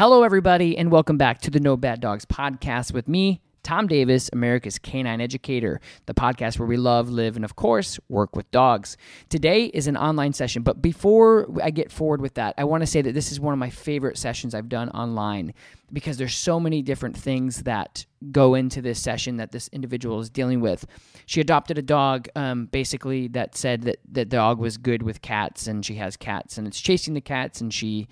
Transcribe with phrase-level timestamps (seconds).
[0.00, 4.30] Hello, everybody, and welcome back to the No Bad Dogs podcast with me, Tom Davis,
[4.32, 8.96] America's Canine Educator, the podcast where we love, live, and of course, work with dogs.
[9.28, 12.86] Today is an online session, but before I get forward with that, I want to
[12.86, 15.52] say that this is one of my favorite sessions I've done online
[15.92, 20.30] because there's so many different things that go into this session that this individual is
[20.30, 20.86] dealing with.
[21.26, 25.66] She adopted a dog, um, basically, that said that the dog was good with cats,
[25.66, 28.08] and she has cats, and it's chasing the cats, and she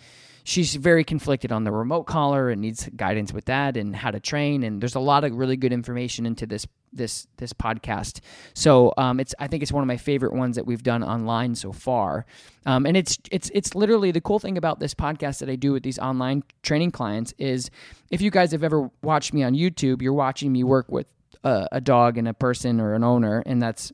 [0.48, 4.19] she's very conflicted on the remote collar and needs guidance with that and how to
[4.19, 4.62] train.
[4.62, 8.20] And there's a lot of really good information into this this this podcast.
[8.55, 11.55] So um, it's i think it's one of my favorite ones that we've done online
[11.55, 12.25] so far.
[12.64, 15.73] Um, and it's it's it's literally the cool thing about this podcast that i do
[15.73, 17.70] with these online training clients is
[18.11, 21.06] if you guys have ever watched me on youtube you're watching me work with
[21.45, 23.92] a, a dog and a person or an owner and that's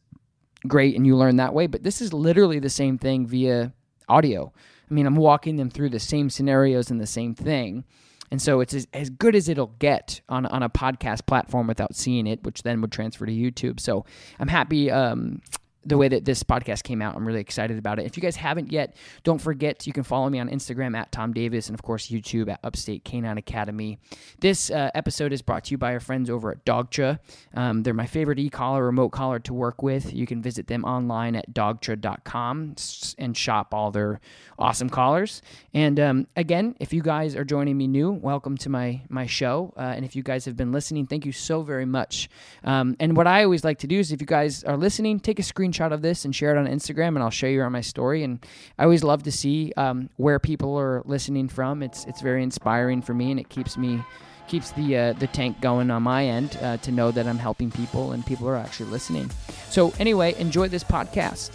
[0.66, 1.66] great and you learn that way.
[1.66, 3.72] But this is literally the same thing via
[4.08, 4.52] audio
[4.90, 7.84] I mean, I'm walking them through the same scenarios and the same thing.
[8.30, 11.94] And so it's as, as good as it'll get on, on a podcast platform without
[11.94, 13.78] seeing it, which then would transfer to YouTube.
[13.78, 14.04] So
[14.38, 15.40] I'm happy um,
[15.86, 17.16] the way that this podcast came out.
[17.16, 18.06] I'm really excited about it.
[18.06, 21.32] If you guys haven't yet, don't forget you can follow me on Instagram at Tom
[21.32, 23.98] Davis and of course YouTube at Upstate Canine Academy.
[24.40, 27.18] This uh, episode is brought to you by our friends over at Dogtra.
[27.54, 30.12] Um, they're my favorite e-collar remote collar to work with.
[30.12, 32.74] You can visit them online at dogtra.com
[33.18, 34.20] and shop all their
[34.58, 35.42] awesome collars.
[35.72, 39.72] And um, again, if you guys are joining me new, welcome to my my show.
[39.76, 42.28] Uh, and if you guys have been listening, thank you so very much.
[42.62, 45.38] Um, and what I always like to do is if you guys are listening, take
[45.38, 47.72] a screenshot screenshot of this and share it on Instagram, and I'll show you on
[47.72, 48.22] my story.
[48.22, 48.44] And
[48.78, 51.82] I always love to see um, where people are listening from.
[51.82, 54.02] It's it's very inspiring for me, and it keeps me
[54.46, 57.70] keeps the uh, the tank going on my end uh, to know that I'm helping
[57.70, 59.30] people and people are actually listening.
[59.70, 61.50] So anyway, enjoy this podcast.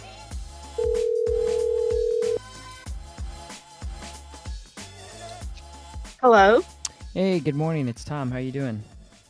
[6.20, 6.62] Hello.
[7.14, 7.88] Hey, good morning.
[7.88, 8.30] It's Tom.
[8.30, 8.82] How are you doing?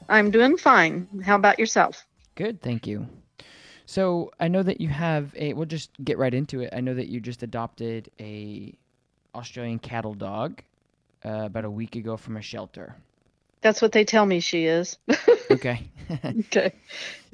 [0.08, 1.06] I'm doing fine.
[1.24, 2.04] How about yourself?
[2.34, 3.06] Good, thank you.
[3.90, 5.52] So I know that you have a.
[5.52, 6.72] We'll just get right into it.
[6.72, 8.72] I know that you just adopted a
[9.34, 10.62] Australian cattle dog
[11.24, 12.94] uh, about a week ago from a shelter.
[13.62, 14.96] That's what they tell me she is.
[15.50, 15.90] okay.
[16.24, 16.72] okay.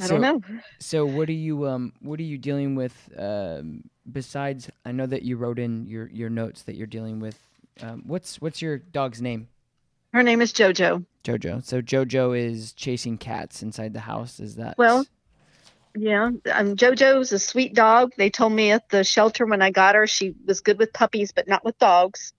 [0.01, 0.43] I so, don't know.
[0.79, 4.71] So what are you um what are you dealing with um, besides?
[4.87, 7.39] I know that you wrote in your your notes that you're dealing with.
[7.83, 9.49] Um, what's what's your dog's name?
[10.15, 11.05] Her name is Jojo.
[11.23, 11.63] Jojo.
[11.63, 14.41] So Jojo is chasing cats inside the house.
[14.41, 15.05] Is that well?
[15.99, 18.13] Yeah, um, JoJo's a sweet dog.
[18.17, 21.33] They told me at the shelter when I got her, she was good with puppies,
[21.33, 22.35] but not with dogs.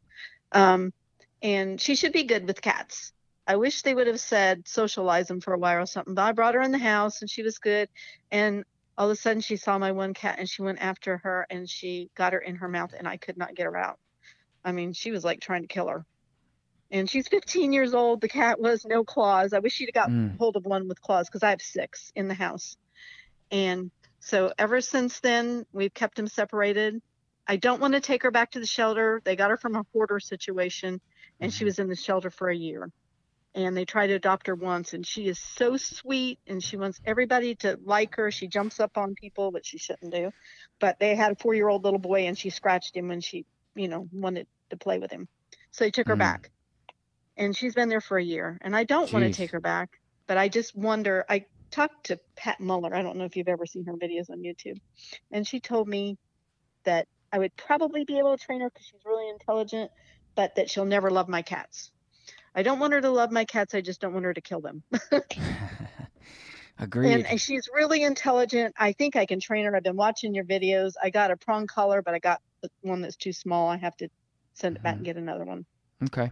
[0.52, 0.94] Um,
[1.42, 3.14] and she should be good with cats.
[3.48, 6.14] I wish they would have said socialize them for a while or something.
[6.14, 7.90] But I brought her in the house and she was good.
[8.32, 8.64] And
[8.98, 11.70] all of a sudden she saw my one cat and she went after her and
[11.70, 14.00] she got her in her mouth and I could not get her out.
[14.64, 16.06] I mean, she was like trying to kill her.
[16.92, 18.22] And she's 15 years old.
[18.22, 19.54] The cat was no claws.
[19.54, 20.38] I wish she'd have got mm.
[20.38, 22.78] hold of one with claws because I have six in the house.
[23.52, 27.02] And so ever since then, we've kept them separated.
[27.48, 29.22] I don't want to take her back to the shelter.
[29.24, 31.00] They got her from a hoarder situation,
[31.40, 31.66] and she mm-hmm.
[31.66, 32.92] was in the shelter for a year.
[33.56, 37.00] And they tried to adopt her once, and she is so sweet, and she wants
[37.06, 38.30] everybody to like her.
[38.30, 40.32] She jumps up on people, which she shouldn't do.
[40.80, 44.08] But they had a four-year-old little boy, and she scratched him when she, you know,
[44.12, 45.28] wanted to play with him.
[45.72, 46.20] So they took her mm.
[46.20, 46.52] back,
[47.38, 48.60] and she's been there for a year.
[48.62, 49.14] And I don't Jeez.
[49.14, 51.26] want to take her back, but I just wonder.
[51.30, 52.94] I talked to Pat Muller.
[52.94, 54.80] I don't know if you've ever seen her videos on YouTube.
[55.32, 56.18] And she told me
[56.84, 59.92] that I would probably be able to train her because she's really intelligent,
[60.36, 61.92] but that she'll never love my cats.
[62.56, 63.76] I don't want her to love my cats.
[63.76, 64.84] I just don't want her to kill them.
[66.80, 67.26] Agreed.
[67.26, 68.76] And she's really intelligent.
[68.78, 69.76] I think I can train her.
[69.76, 70.94] I've been watching your videos.
[71.02, 73.68] I got a prong collar, but I got the one that's too small.
[73.68, 74.10] I have to
[74.54, 74.98] send it back mm-hmm.
[74.98, 75.66] and get another one.
[76.04, 76.32] Okay.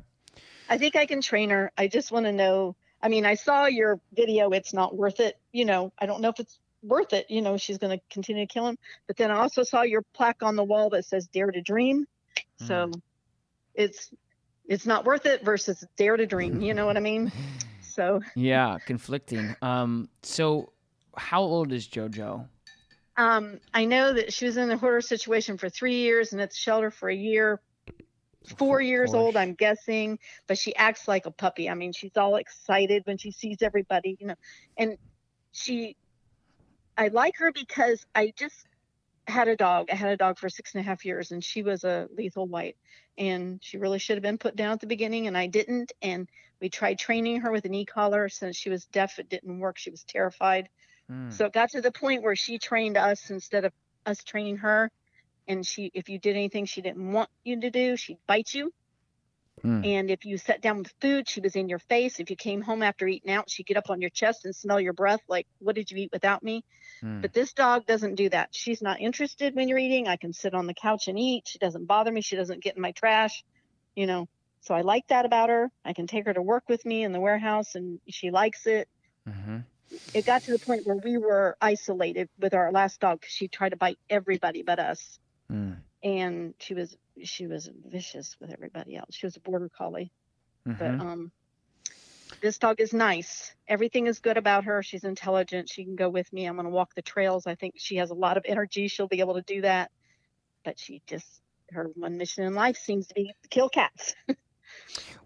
[0.70, 1.72] I think I can train her.
[1.78, 4.50] I just want to know I mean, I saw your video.
[4.52, 5.38] It's not worth it.
[5.52, 7.28] You know, I don't know if it's worth it.
[7.30, 8.78] You know, she's going to continue to kill him.
[9.08, 12.08] But then I also saw your plaque on the wall that says "Dare to Dream."
[12.62, 12.68] Mm.
[12.68, 12.92] So
[13.74, 14.12] it's
[14.68, 16.62] it's not worth it versus dare to dream.
[16.62, 17.32] You know what I mean?
[17.82, 19.56] So yeah, conflicting.
[19.62, 20.74] Um, so
[21.16, 22.46] how old is JoJo?
[23.16, 26.50] Um, I know that she was in the hoarder situation for three years and at
[26.50, 27.62] the shelter for a year.
[28.46, 29.36] Four years old.
[29.36, 31.70] I'm guessing, but she acts like a puppy.
[31.70, 34.36] I mean, she's all excited when she sees everybody, you know,
[34.78, 34.98] and
[35.52, 35.96] she,
[36.98, 38.68] I like her because I just
[39.28, 39.88] had a dog.
[39.92, 42.48] I had a dog for six and a half years, and she was a lethal
[42.48, 42.78] white,
[43.18, 45.94] and she really should have been put down at the beginning, and I didn't.
[46.02, 46.30] And
[46.62, 49.20] we tried training her with an e-collar since she was deaf.
[49.20, 49.78] It didn't work.
[49.78, 50.70] She was terrified.
[51.12, 51.34] Mm.
[51.34, 53.74] So it got to the point where she trained us instead of
[54.06, 54.92] us training her.
[55.48, 58.72] And she, if you did anything she didn't want you to do, she'd bite you.
[59.64, 59.86] Mm.
[59.86, 62.20] And if you sat down with food, she was in your face.
[62.20, 64.80] If you came home after eating out, she'd get up on your chest and smell
[64.80, 66.64] your breath like, what did you eat without me?
[67.04, 67.22] Mm.
[67.22, 68.50] But this dog doesn't do that.
[68.52, 70.08] She's not interested when you're eating.
[70.08, 71.48] I can sit on the couch and eat.
[71.48, 72.22] She doesn't bother me.
[72.22, 73.44] She doesn't get in my trash,
[73.96, 74.28] you know.
[74.62, 75.72] So I like that about her.
[75.84, 78.88] I can take her to work with me in the warehouse and she likes it.
[79.28, 79.60] hmm
[80.14, 83.48] It got to the point where we were isolated with our last dog because she
[83.48, 85.20] tried to bite everybody but us.
[85.52, 85.78] Mm.
[86.04, 89.16] And she was she was vicious with everybody else.
[89.16, 90.12] She was a border collie.
[90.78, 91.00] But Mhm.
[91.00, 91.32] um
[92.42, 93.56] this dog is nice.
[93.68, 94.84] Everything is good about her.
[94.84, 95.70] She's intelligent.
[95.70, 96.46] She can go with me.
[96.46, 97.48] I'm going to walk the trails.
[97.48, 98.88] I think she has a lot of energy.
[98.88, 99.92] She'll be able to do that.
[100.64, 104.16] But she just, her one mission in life seems to be to kill cats.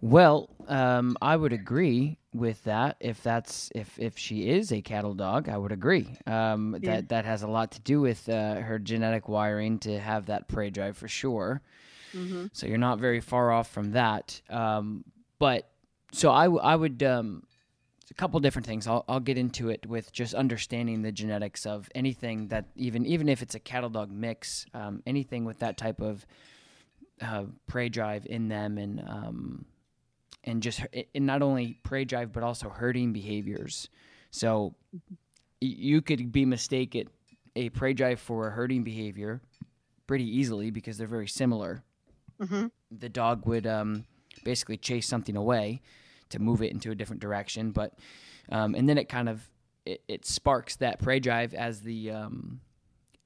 [0.01, 2.97] Well, um, I would agree with that.
[2.99, 6.15] If that's if if she is a cattle dog, I would agree.
[6.25, 6.95] Um, Yeah.
[6.95, 10.47] That that has a lot to do with uh, her genetic wiring to have that
[10.47, 11.61] prey drive for sure.
[12.13, 12.45] mm-hmm.
[12.53, 14.41] So you're not very far off from that.
[14.49, 15.03] Um,
[15.37, 15.69] but
[16.11, 17.43] so I, w- I would um,
[18.09, 18.87] a couple different things.
[18.87, 23.27] I'll, I'll get into it with just understanding the genetics of anything that even even
[23.29, 26.25] if it's a cattle dog mix, um, anything with that type of
[27.21, 29.65] uh, prey drive in them and um,
[30.43, 30.81] and just
[31.13, 33.89] and not only prey drive but also herding behaviors.
[34.31, 34.75] So
[35.61, 37.09] you could be mistaken
[37.55, 39.41] a prey drive for a herding behavior
[40.07, 41.83] pretty easily because they're very similar
[42.41, 42.67] Mm-hmm.
[42.89, 44.05] the dog would um,
[44.45, 45.81] basically chase something away
[46.29, 47.71] to move it into a different direction.
[47.71, 47.95] But
[48.49, 49.49] um, and then it kind of
[49.85, 52.61] it, it sparks that prey drive as the um,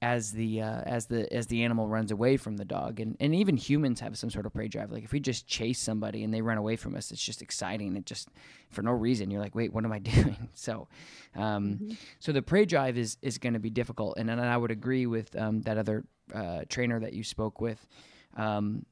[0.03, 2.99] as the uh, as the as the animal runs away from the dog.
[2.99, 4.91] And and even humans have some sort of prey drive.
[4.91, 7.95] Like if we just chase somebody and they run away from us, it's just exciting.
[7.95, 8.27] It just
[8.69, 10.49] for no reason you're like, wait, what am I doing?
[10.55, 10.87] So.
[11.35, 14.69] Um, so the prey drive is is going to be difficult, and, and I would
[14.71, 16.03] agree with um, that other
[16.35, 17.87] uh, trainer that you spoke with.
[18.35, 18.85] Um,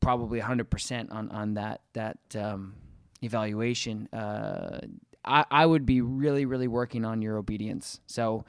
[0.00, 2.74] probably 100% on on that that um,
[3.22, 4.08] evaluation.
[4.12, 4.80] Uh,
[5.24, 8.00] I I would be really really working on your obedience.
[8.06, 8.44] So,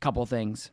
[0.00, 0.70] couple things.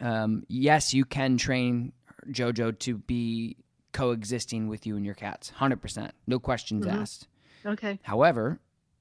[0.00, 1.92] Um, yes, you can train
[2.28, 3.56] JoJo to be
[3.92, 6.92] coexisting with you and your cats, 100%, no questions Mhm.
[6.92, 7.28] asked.
[7.64, 7.98] Okay.
[8.02, 8.58] However,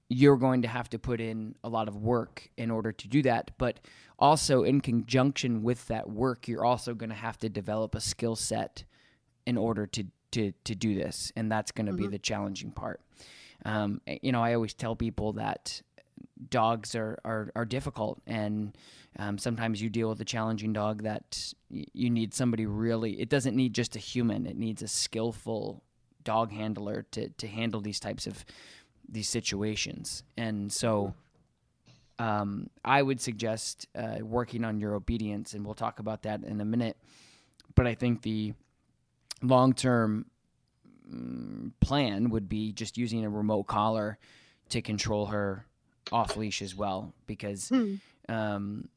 [0.09, 3.23] you're going to have to put in a lot of work in order to do
[3.23, 3.51] that.
[3.57, 3.79] But
[4.19, 8.35] also, in conjunction with that work, you're also going to have to develop a skill
[8.35, 8.83] set
[9.47, 11.31] in order to, to, to do this.
[11.35, 12.11] And that's going to be Mhm.
[12.11, 13.01] the challenging part.
[13.65, 15.81] Um, you know, I always tell people that
[16.49, 18.21] dogs are, are, are difficult.
[18.27, 18.77] And
[19.17, 23.55] um, sometimes you deal with a challenging dog that you need somebody really it doesn't
[23.55, 24.45] need just a human.
[24.45, 25.83] It needs a skillful
[26.23, 28.45] dog handler to, to handle these types of
[29.07, 30.23] these situations.
[30.37, 31.13] And so
[32.19, 36.61] um, i would suggest uh, working on your obedience and we'll talk about that in
[36.61, 36.97] a minute.
[37.75, 38.53] But i think the
[39.41, 40.25] long-term
[41.11, 44.17] mm, plan would be just using a remote collar
[44.69, 45.65] to control her
[46.11, 47.95] off leash as well because Hmm.
[48.29, 48.89] um,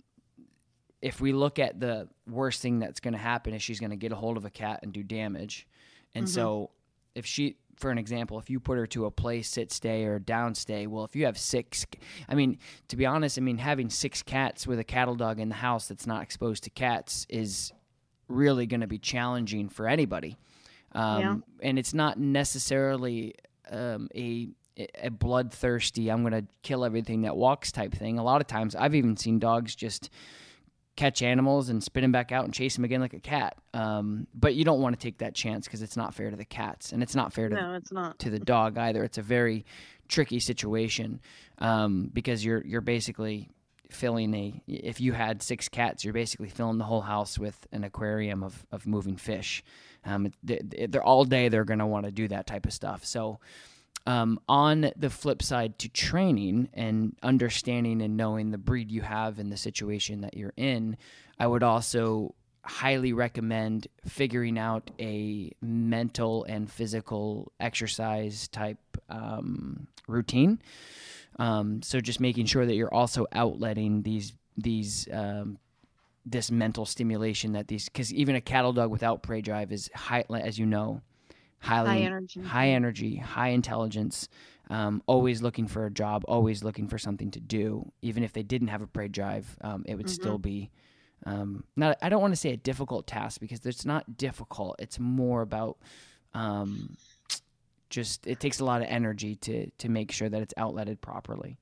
[1.02, 3.96] if we look at the worst thing that's going to happen is she's going to
[3.96, 5.66] get a hold of a cat and do damage
[6.14, 6.28] and Mhm.
[6.30, 6.70] so
[7.14, 10.18] if she for an example if you put her to a play sit stay or
[10.18, 11.84] down stay well if you have six
[12.28, 12.58] i mean
[12.88, 15.86] to be honest i mean having six cats with a cattle dog in the house
[15.86, 17.72] that's not exposed to cats is
[18.28, 20.36] really going to be challenging for anybody
[20.92, 21.36] um, Yeah.
[21.68, 23.34] and it's not necessarily
[23.70, 24.48] um, a
[25.02, 28.74] a bloodthirsty i'm going to kill everything that walks type thing a lot of times
[28.76, 30.10] i've even seen dogs just
[30.96, 34.26] catch animals and spit them back out and chase them again like a cat um,
[34.34, 36.92] but you don't want to take that chance because it's not fair to the cats
[36.92, 38.18] and it's not fair to No, it's not.
[38.20, 39.04] to the dog either.
[39.04, 39.66] It's a very
[40.08, 41.20] tricky situation
[41.58, 43.50] um, because you're you're basically
[43.90, 44.62] filling a.
[44.66, 48.64] If you had six cats, you're basically filling the whole house with an aquarium of
[48.72, 49.62] of moving fish.
[50.06, 53.04] Um, they- they're all day they're going to want to do that type of stuff.
[53.04, 53.38] So.
[54.06, 59.40] Um, on the flip side to training and understanding and knowing the breed you have
[59.40, 60.96] and the situation that you're in,
[61.40, 62.34] I would also
[62.66, 70.60] highly recommend figuring out a mental and physical exercise type um, routine.
[71.38, 75.58] Um, so just making sure that you're also outletting these these um,
[76.24, 80.24] this mental stimulation that these because even a cattle dog without prey drive is high
[80.30, 81.02] as you know
[81.58, 82.40] highly High energy.
[82.42, 84.28] high energy high intelligence
[84.68, 88.42] um, always looking for a job always looking for something to do even if they
[88.42, 90.10] didn't have a prey drive um, it would Mhm.
[90.10, 90.70] still be
[91.24, 94.98] um, not i don't want to say a difficult task because it's not difficult it's
[94.98, 95.78] more about
[96.34, 96.96] um,
[97.88, 101.56] just it takes a lot of energy to to make sure that it's outletted properly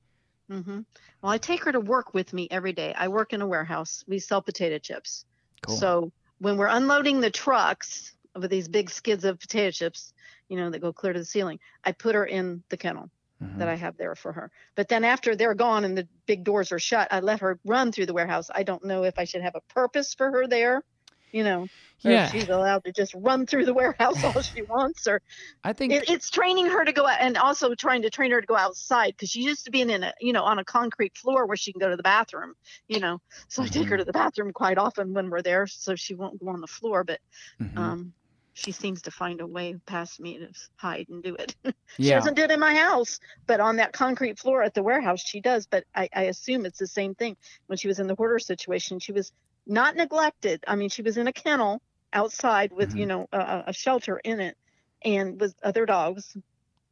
[0.49, 0.79] hmm
[1.21, 2.93] Well, I take her to work with me every day.
[2.95, 4.03] I work in a warehouse.
[4.07, 5.25] We sell potato chips.
[5.61, 10.13] cool So when we're unloading the trucks with these big skids of potato chips,
[10.49, 13.57] you know, that go clear to the ceiling, I put her in the kennel Mhm.
[13.57, 14.51] that I have there for her.
[14.75, 17.91] But then after they're gone and the big doors are shut, I let her run
[17.91, 18.49] through the warehouse.
[18.53, 20.83] I don't know if I should have a purpose for her there,
[21.31, 21.67] you know,
[22.03, 25.21] yeah if she's allowed to just run through the warehouse all she wants, or
[25.63, 28.41] i think it, it's training her to go out and also trying to train her
[28.41, 31.15] to go outside because she used to be in a you know on a concrete
[31.17, 32.53] floor where she can go to the bathroom
[32.87, 33.97] you know so i take her Mhm.
[33.97, 37.03] to the bathroom quite often when we're there so she won't go on the floor
[37.03, 37.19] but
[37.59, 37.95] Mhm.
[37.95, 38.13] um
[38.55, 41.55] she seems to find a way past me to hide and do it
[42.01, 44.83] she yeah doesn't do it in my house but on that concrete floor at the
[44.83, 48.07] warehouse she does but I, I assume it's the same thing when she was in
[48.07, 49.31] the hoarder situation she was
[49.67, 51.79] not neglected i mean she was in a kennel
[52.13, 53.07] outside with you Mhm.
[53.07, 54.55] know a, a shelter in it
[55.03, 56.35] and with other dogs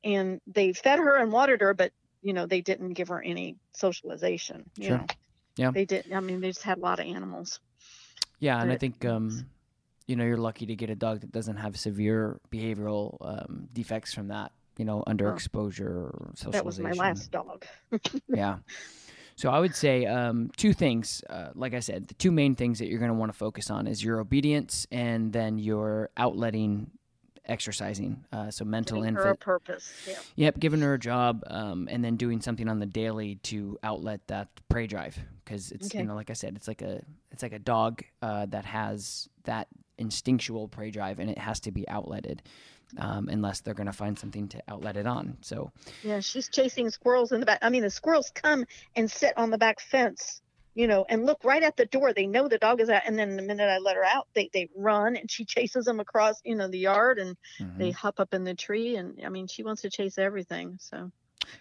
[0.03, 1.91] and they fed her and watered her but
[2.21, 4.97] you know they didn't give her any socialization you Sure.
[4.97, 5.09] know
[5.57, 5.71] Yeah.
[5.73, 7.59] they didn't i mean they just had a lot of animals
[8.39, 9.47] Yeah, and I think um,
[10.07, 14.13] you know you're lucky to get a dog that doesn't have severe behavioral um, defects
[14.13, 14.51] from that.
[14.77, 15.33] You know, under Oh.
[15.35, 16.51] exposure or socialization.
[16.51, 17.65] that was my last dog
[18.27, 18.57] Yeah.
[19.35, 21.23] So I would say um, two things.
[21.29, 23.69] Uh, like I said, the two main things that you're going to want to focus
[23.71, 26.87] on is your obedience and then your outletting,
[27.45, 28.25] exercising.
[28.31, 32.15] Uh, so mental giving and purpose yeah Yep, giving her a job, um, and then
[32.15, 35.99] doing something on the daily to outlet that prey drive because it's Okay.
[35.99, 39.29] you know like I said, it's like a it's like a dog uh, that has
[39.43, 39.67] that
[39.97, 42.39] instinctual prey drive, and it has to be outletted
[42.97, 45.37] um, unless they're going to find something to outlet it on.
[45.41, 45.71] So
[46.03, 47.59] Yeah, she's chasing squirrels in the back.
[47.61, 50.41] I mean, the squirrels come and sit on the back fence,
[50.75, 52.13] you know, and look right at the door.
[52.13, 54.49] They know the dog is out, and then the minute I let her out, they
[54.53, 57.77] they run and she chases them across, you know, the yard, and mhm.
[57.77, 58.95] they hop up in the tree.
[58.95, 60.77] And I mean, she wants to chase everything.
[60.79, 61.11] So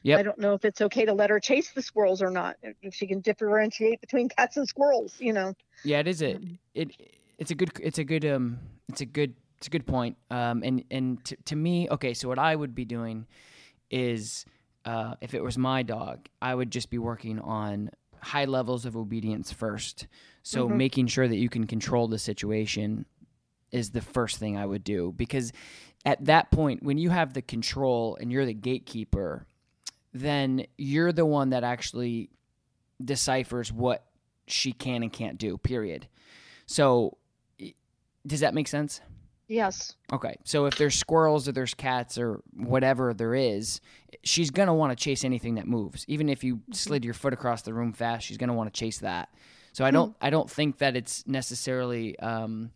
[0.02, 2.56] yeah, I don't know if it's okay to let her chase the squirrels or not.
[2.82, 5.54] If she can differentiate between cats and squirrels, you know.
[5.84, 6.90] yeah, it is a Um, it
[7.42, 8.58] it's a good it's a good um
[8.88, 10.16] it's a good it's a good point.
[10.30, 13.26] Um, and and to, to me, okay, so what I would be doing
[13.90, 14.44] is
[14.84, 18.96] uh, if it was my dog, I would just be working on high levels of
[18.96, 20.06] obedience first.
[20.42, 20.76] So Mhm.
[20.76, 23.06] making sure that you can control the situation
[23.70, 25.52] is the first thing I would do because
[26.04, 29.46] at that point, when you have the control and you're the gatekeeper,
[30.12, 32.30] then you're the one that actually
[33.04, 34.04] deciphers what
[34.46, 35.58] she can and can't do.
[35.58, 36.06] Period.
[36.66, 37.18] So,
[38.26, 39.00] does that make sense?
[39.48, 39.96] Yes.
[40.12, 40.36] Okay.
[40.44, 43.80] So if there's squirrels or there's cats or whatever there is,
[44.22, 46.04] she's going to want to chase anything that moves.
[46.08, 48.78] Even if you slid your foot across the room fast, she's going to want to
[48.78, 49.28] chase that.
[49.72, 52.70] So I don't I don't think that it's necessarily um,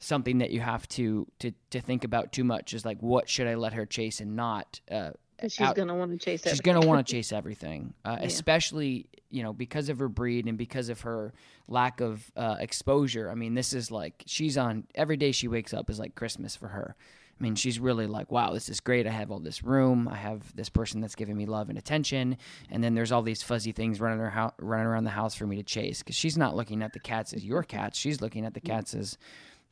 [0.00, 3.46] something that you have to, to to think about too much is like what should
[3.46, 5.10] I let her chase and not uh,
[5.52, 6.72] she's going to want to chase she's everything.
[6.72, 8.26] going to want to chase everything, uh, Yeah.
[8.26, 11.32] especially you know because of her breed and because of her
[11.68, 13.30] lack of uh, exposure.
[13.30, 16.54] I mean, this is like she's on every day she wakes up is like Christmas
[16.56, 16.94] for her.
[17.38, 19.08] I mean, she's really like, wow, this is great.
[19.08, 20.06] I have all this room.
[20.06, 22.36] I have this person that's giving me love and attention,
[22.70, 25.56] and then there's all these fuzzy things running her running around the house for me
[25.56, 27.98] to chase because she's not looking at the cats as your cats.
[27.98, 29.18] She's looking at the cats as,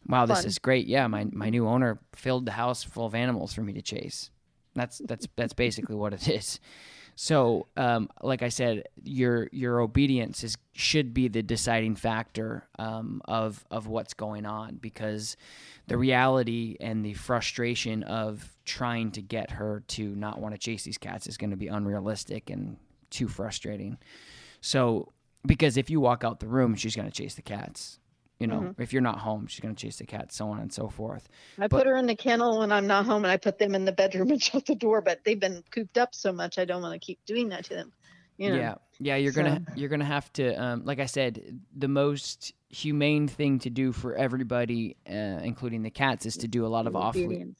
[0.08, 0.46] wow, this Fun.
[0.48, 0.88] is great.
[0.88, 4.30] Yeah, my my new owner filled the house full of animals for me to chase.
[4.74, 6.60] That's that's that's basically what it is.
[7.14, 13.20] So, um, like I said, your your obedience is should be the deciding factor um,
[13.26, 15.36] of of what's going on because
[15.88, 20.84] the reality and the frustration of trying to get her to not want to chase
[20.84, 22.76] these cats is going to be unrealistic and
[23.10, 23.98] too frustrating.
[24.62, 25.12] So,
[25.44, 27.98] because if you walk out the room, she's going to chase the cats.
[28.42, 30.72] You know, if you're not home, she's going to chase the cat, so on and
[30.72, 31.28] so forth.
[31.58, 33.74] I But- put her in the kennel when I'm not home, and I put them
[33.74, 35.00] in the bedroom and shut the door.
[35.00, 37.74] But they've been cooped up so much, I don't want to keep doing that to
[37.74, 37.92] them.
[38.38, 38.56] You know?
[38.56, 43.28] Yeah, yeah, you're gonna you're gonna have to, um, like I said, the most humane
[43.28, 46.96] thing to do for everybody, uh, including the cats, is to do a lot of
[46.96, 47.16] off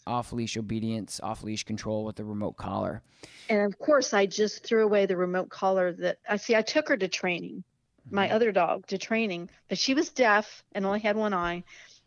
[0.07, 3.03] off leash obedience, off leash control with the remote collar.
[3.49, 6.57] And of course, I just threw away the remote collar that I see.
[6.57, 7.63] I took her to training,
[8.11, 8.31] my Mm-hmm.
[8.31, 11.65] other dog to training, but she was deaf and only had one eye.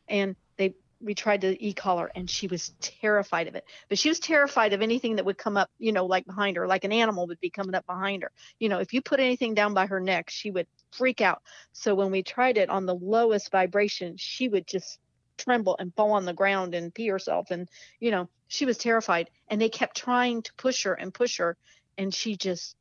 [0.08, 4.20] And they we tried to e-collar and she was terrified of it but she was
[4.20, 7.28] terrified of anything that would come up you know like behind her like an animal
[7.28, 10.00] would be coming up behind her you know if you put anything down by her
[10.00, 11.42] neck she would freak out
[11.74, 14.98] so when we tried it on the lowest vibration she would just
[15.38, 17.68] tremble and fall on the ground and pee herself and
[18.00, 21.58] you know she was terrified and they kept trying to push her and push her
[21.98, 22.75] and she just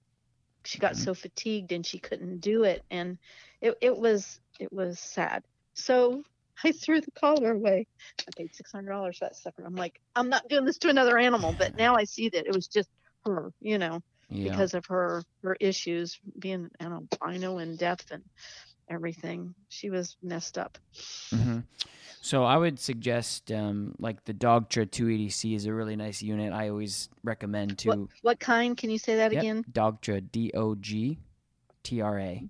[0.64, 1.04] she got mm-hmm.
[1.04, 3.18] so fatigued and she couldn't do it and
[3.61, 5.42] it, it was it was sad
[5.75, 6.23] so
[6.62, 7.87] I threw the collar away.
[8.21, 9.64] I paid six hundred dollars for that sucker.
[9.64, 11.54] I'm like, I'm not doing this to another animal.
[11.59, 12.88] But now I see that it was just
[13.25, 14.50] her, you know, Yeah.
[14.50, 18.23] because of her her issues being an albino and deaf and
[18.94, 19.54] everything.
[19.68, 20.78] She was messed up.
[21.30, 21.58] hmm
[22.20, 26.52] So I would suggest um, like the Dogtra 280C is a really nice unit.
[26.54, 28.76] I always recommend to What what kind?
[28.76, 29.64] Can you say that Yep, again?
[29.70, 31.18] Dogtra D O G
[31.82, 32.48] T R A.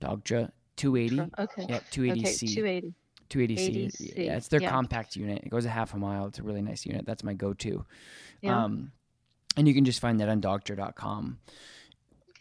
[0.00, 1.30] Dogtra 280.
[1.38, 1.66] Okay.
[1.68, 2.10] Yep, Okay.
[2.22, 2.54] 280C.
[2.54, 2.94] 280.
[3.28, 3.86] 280C.
[3.86, 4.70] 80C, Yeah, it's their yeah.
[4.70, 5.42] compact unit.
[5.44, 6.26] It goes a half a mile.
[6.26, 7.06] It's a really nice unit.
[7.06, 7.84] That's my go-to.
[8.42, 8.64] Yeah.
[8.64, 8.92] Um,
[9.56, 11.38] and you can just find that on Dogtra.com.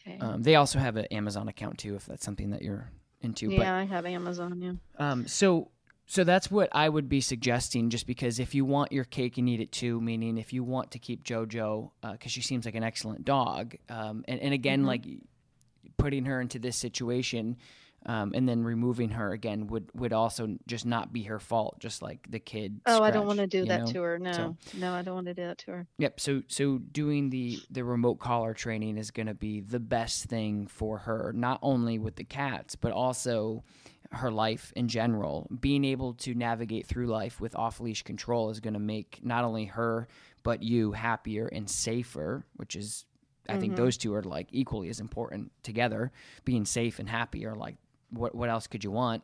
[0.08, 0.18] okay.
[0.20, 2.92] Um, they also have an Amazon account too, if that's something that you're
[3.22, 3.50] into.
[3.52, 4.62] yeah, I have Amazon.
[4.62, 5.12] Yeah.
[5.12, 5.70] Um, so
[6.08, 9.48] so that's what I would be suggesting, just because if you want your cake and
[9.48, 12.84] eat it too, meaning if you want to keep JoJo, because she seems like an
[12.84, 14.88] excellent dog, um, and and again, Mhm.
[14.88, 15.06] like
[15.98, 17.58] putting her into this situation.
[18.08, 22.02] Um, and then removing her again would would also just not be her fault, just
[22.02, 22.82] like the kid.
[22.88, 23.92] Oh, I don't want to do that know?
[23.92, 24.18] to her.
[24.18, 25.88] No, So- no, I don't want to do that to her.
[26.00, 26.20] Yep.
[26.20, 30.66] So so doing the the remote collar training is going to be the best thing
[30.66, 33.64] for her, not only with the cats, but also
[34.14, 35.48] her life in general.
[35.60, 39.44] Being able to navigate through life with off leash control is going to make not
[39.46, 40.08] only her
[40.44, 43.06] but you happier and safer, which is
[43.50, 43.78] I think Mhm.
[43.78, 46.12] those two are like equally as important together.
[46.46, 47.76] Being safe and happy are like
[48.12, 49.24] what what else could you want?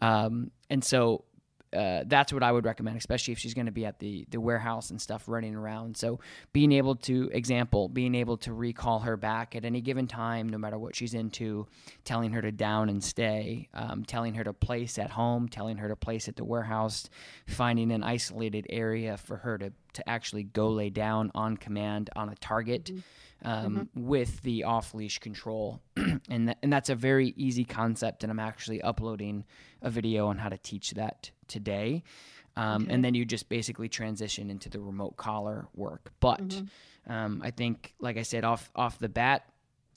[0.00, 1.24] Um, and so
[1.72, 4.40] uh, that's what I would recommend, especially if she's going to be at the the
[4.40, 5.96] warehouse and stuff running around.
[5.96, 6.20] So
[6.52, 10.56] being able to example, being able to recall her back at any given time, no
[10.56, 11.66] matter what she's into,
[12.04, 15.88] telling her to down and stay, um, telling her to place at home, telling her
[15.88, 17.10] to place at the warehouse,
[17.46, 22.30] finding an isolated area for her to to actually go lay down on command on
[22.30, 22.90] a target.
[23.44, 25.80] Um, With the off leash control,
[26.28, 28.24] and that, and that's a very easy concept.
[28.24, 29.44] And I'm actually uploading
[29.80, 32.02] a video on how to teach that today.
[32.56, 32.92] Um, Okay.
[32.94, 36.10] And then you just basically transition into the remote collar work.
[36.18, 37.12] But Mm-hmm.
[37.12, 39.44] um, I think, like I said, off off the bat,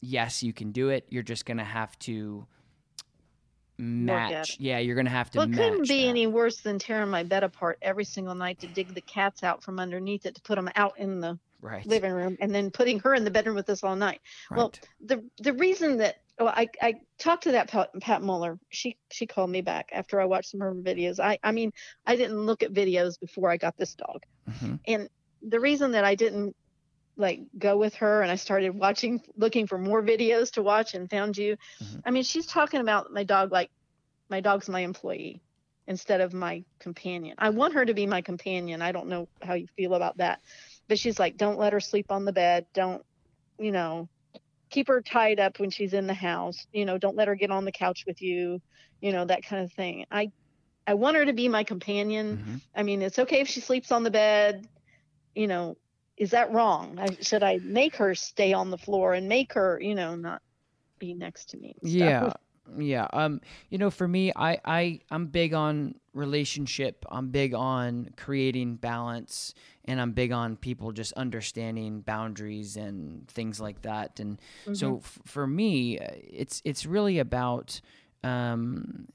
[0.02, 1.08] yes, you can do it.
[1.10, 2.46] You're just gonna have to
[3.78, 4.58] match.
[4.60, 5.39] Yeah, you're gonna have to.
[5.39, 6.10] Well, it couldn't be that.
[6.10, 9.63] any worse than tearing my bed apart every single night to dig the cats out
[9.63, 11.86] from underneath it to put them out in the right.
[11.86, 14.19] living room and then putting her in the bedroom with us all night.
[14.50, 14.58] right.
[14.58, 14.74] Well,
[15.06, 18.58] the the reason that well, I I talked to that Pat, Pat Muller.
[18.69, 21.19] She she called me back after I watched some of her videos.
[21.19, 21.71] I I mean
[22.06, 24.80] I didn't look at videos before I got this dog, Mhm.
[24.88, 25.10] and
[25.41, 26.56] the reason that I didn't
[27.17, 31.10] like go with her and I started watching looking for more videos to watch and
[31.10, 31.58] found you.
[31.82, 32.02] Mhm.
[32.06, 33.69] I mean she's talking about my dog like
[34.30, 35.41] my dog's my employee
[35.88, 37.36] instead of my companion.
[37.38, 38.82] I want her to be my companion.
[38.82, 40.39] I don't know how you feel about that.
[40.91, 42.65] But she's like, don't let her sleep on the bed.
[42.73, 43.01] Don't,
[43.58, 44.10] you know,
[44.71, 46.67] keep her tied up when she's in the house.
[46.73, 48.60] You know, don't let her get on the couch with you,
[48.99, 50.06] you know, that kind of thing.
[50.12, 50.34] I
[50.86, 52.39] I want her to be my companion.
[52.39, 52.62] Mhm.
[52.75, 54.67] I mean, it's okay if she sleeps on the bed,
[55.34, 55.77] you know,
[56.17, 56.99] is that wrong?
[56.99, 60.41] I, should I make her stay on the floor and make her, you know, not
[60.99, 61.73] be next to me?
[61.84, 62.34] Yeah.
[62.78, 63.08] Yeah.
[63.14, 67.06] Um, you know, for me, I, I, I'm big on relationship.
[67.10, 69.54] I'm big on creating balance
[69.86, 74.20] and I'm big on people just understanding boundaries and things like that.
[74.20, 74.40] And
[74.74, 77.82] so f- for me, it's, it's really about,
[78.24, 79.08] um,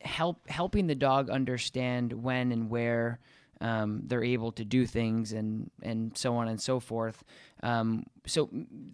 [0.00, 3.18] help, helping the dog understand when and where,
[3.60, 7.22] um, they're able to do things and, and so on and so forth.
[7.62, 8.48] Um, so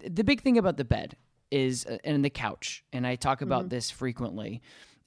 [0.06, 1.16] the big thing about the bed
[1.50, 4.60] is uh, and the couch and i talk about this frequently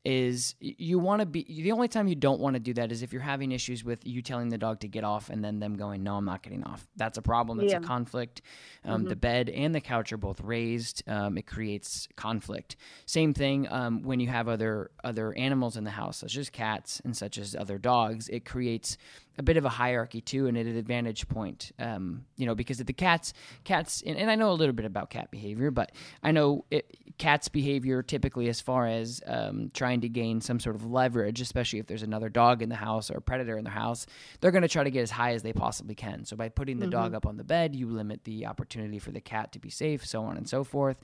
[0.06, 3.02] is you want to be the only time you don't want to do that is
[3.04, 5.76] if you're having issues with you telling the dog to get off and then them
[5.78, 6.86] going no i'm not getting off.
[6.98, 7.78] That's a problem that's Yeah.
[7.78, 8.42] a conflict.
[8.84, 12.76] Um, the bed and the couch are both raised um, it creates conflict.
[13.06, 17.02] Same thing um, when you have other other animals in the house such as cats
[17.06, 18.98] and such as other dogs it creates
[19.38, 22.80] a bit of a hierarchy too and at an advantage point um, you know because
[22.80, 25.92] of the cats cats and, and i know a little bit about cat behavior but
[26.24, 30.76] i know it, cats behavior typically as far as um, trying to gain some sort
[30.76, 33.70] of leverage especially if there's another dog in the house or a predator in the
[33.70, 34.06] house
[34.40, 36.26] they're going to try to get as high as they possibly can.
[36.26, 39.22] So by putting the dog up on the bed you limit the opportunity for the
[39.22, 40.98] cat to be safe so on and so forth.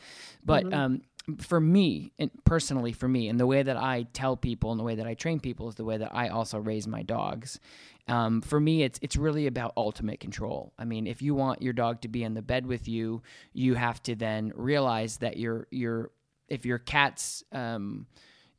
[0.43, 1.01] But um,
[1.37, 4.83] for me and personally for me and the way that i tell people and the
[4.83, 7.59] way that i train people is the way that i also raise my dogs.
[8.07, 10.73] Um, for me it's it's really about ultimate control.
[10.79, 13.21] I mean if you want your dog to be in the bed with you
[13.53, 16.09] you have to then realize that your your
[16.47, 18.07] if your cat's um,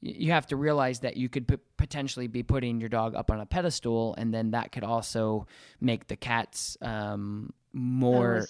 [0.01, 3.41] you have to realize that you could p- potentially be putting your dog up on
[3.41, 5.47] a pedestal, and then that could also
[5.81, 8.47] make the cats um, more,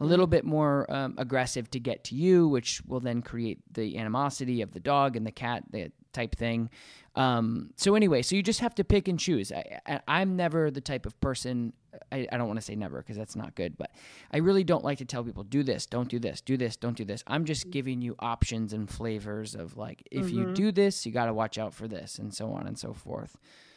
[0.00, 3.98] a little bit more um, aggressive to get to you, which will then create the
[3.98, 6.70] animosity of the dog and the cat, the type thing.
[7.16, 9.52] Um, so anyway, so you just have to pick and choose.
[9.52, 11.72] I, I'm never the type of person.
[12.10, 13.90] I, I don't want to say never because that's not good, but
[14.32, 16.96] I really don't like to tell people do this, don't do this, do this, don't
[16.96, 17.22] do this.
[17.28, 20.54] I'm just giving you options and flavors of like if you Mhm.
[20.54, 23.36] do this, you got to watch out for this, and so on and so forth.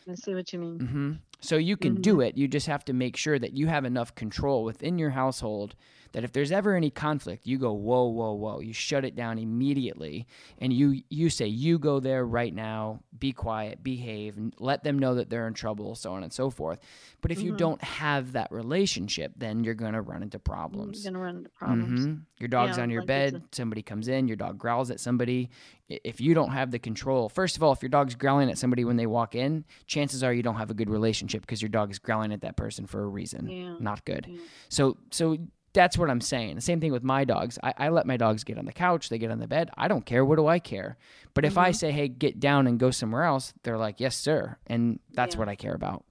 [0.09, 0.79] I see what you mean.
[0.79, 2.37] hmm So you can do it.
[2.37, 5.75] You just have to make sure that you have enough control within your household
[6.13, 8.59] that if there's ever any conflict, you go whoa, whoa, whoa.
[8.59, 10.27] You shut it down immediately,
[10.59, 12.99] and you you say you go there right now.
[13.17, 16.49] Be quiet, behave, and let them know that they're in trouble, so on and so
[16.49, 16.79] forth.
[17.21, 17.57] But if you Mhm.
[17.57, 21.03] don't have that relationship, then you're gonna run into problems.
[21.03, 22.05] You're gonna run into problems.
[22.05, 22.21] Mhm.
[22.39, 25.49] Your dog's Yeah, on your like bed, somebody comes in, your dog growls at somebody.
[25.89, 28.83] If you don't have the control, first of all, if your dog's growling at somebody
[28.85, 31.89] when they walk in, chances are you don't have a good relationship because your dog
[31.89, 33.49] is growling at that person for a reason.
[33.49, 33.75] Yeah.
[33.79, 34.27] Not good.
[34.29, 34.37] Yeah.
[34.69, 35.37] So, so
[35.77, 36.55] that's what I'm saying.
[36.55, 37.59] The same thing with my dogs.
[37.61, 39.69] I, I let my dogs get on the couch, they get on the bed.
[39.77, 40.25] I don't care.
[40.25, 40.97] What do I care?
[41.35, 41.75] But if I Mhm.
[41.75, 44.57] say, hey, get down and go somewhere else, they're like, yes, sir.
[44.65, 45.39] And that's Yeah.
[45.39, 46.03] what I care about.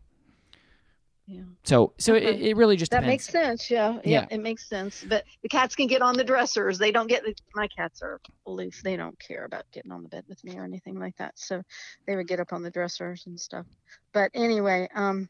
[1.28, 1.42] Yeah.
[1.64, 2.50] So, so it, Okay.
[2.50, 3.12] it really just That depends.
[3.26, 3.68] makes sense.
[3.68, 4.00] Yeah, yeah.
[4.04, 4.26] Yeah.
[4.30, 5.04] It makes sense.
[5.08, 6.78] But the cats can get on the dressers.
[6.78, 7.24] They don't get.
[7.56, 8.80] My cats are aloof.
[8.84, 11.32] They don't care about getting on the bed with me or anything like that.
[11.36, 11.62] So
[12.06, 13.66] they would get up on the dressers and stuff.
[14.12, 15.28] But anyway, um,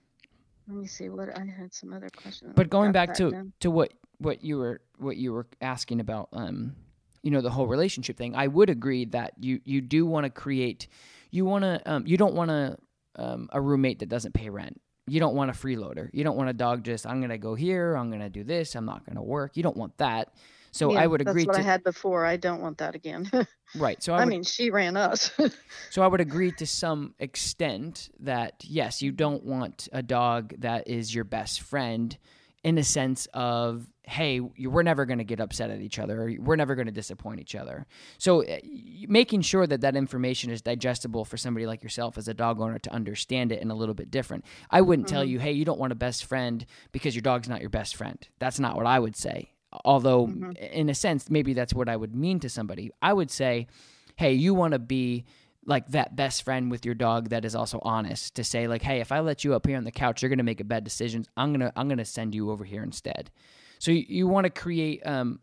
[0.69, 2.53] let me see what I had some other questions.
[2.55, 3.53] but going back to down.
[3.61, 6.75] to what what you were what you were asking about um
[7.23, 10.31] you know the whole relationship thing i would agree that you you do want to
[10.31, 10.89] create
[11.31, 12.77] you want to um you don't want to
[13.17, 16.49] um a roommate that doesn't pay rent you don't want a freeloader you don't want
[16.49, 19.57] a dog just i'm gonna go here i'm gonna do this i'm not gonna work
[19.57, 20.33] you don't want that
[20.73, 22.27] so Yeah, i would agree That's what to I had before.
[22.27, 23.31] I don't want that again.
[23.77, 25.31] right so I, I, would, mean, she ran us.
[25.91, 30.87] so I would agree to some extent that yes, you don't want a dog that
[30.87, 32.17] is your best friend
[32.67, 36.23] in a sense of hey, we're never going to get upset at each other.
[36.23, 37.87] Or we're never going to disappoint each other.
[38.19, 38.59] So uh,
[39.09, 42.79] making sure that that information is digestible for somebody like yourself as a dog owner
[42.79, 44.45] to understand it in a little bit different.
[44.71, 45.29] I wouldn't tell Mhm.
[45.31, 48.19] you, hey, you don't want a best friend because your dog's not your best friend.
[48.39, 49.51] That's not what I would say.
[49.85, 50.57] Although Mhm.
[50.57, 52.93] in a sense maybe that's what I would mean to somebody.
[53.03, 53.67] I would say,
[54.17, 55.25] hey, you want to be
[55.67, 59.01] like that best friend with your dog that is also honest to say like hey
[59.01, 60.85] if i let you up here on the couch you're going to make a bad
[60.85, 63.31] decision i'm going to i'm going to send you over here instead
[63.79, 65.39] so you, you want to create um,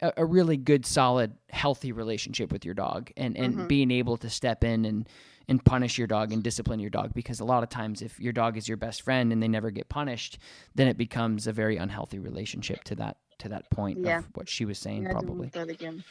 [0.00, 3.68] a, a really good solid healthy relationship with your dog and and Mhm.
[3.68, 5.08] being able to step in and
[5.46, 8.32] and punish your dog and discipline your dog because a lot of times if your
[8.32, 10.38] dog is your best friend and they never get punished
[10.74, 14.20] then it becomes a very unhealthy relationship to that to that point Yeah.
[14.20, 16.02] of what she was saying don't probably that again.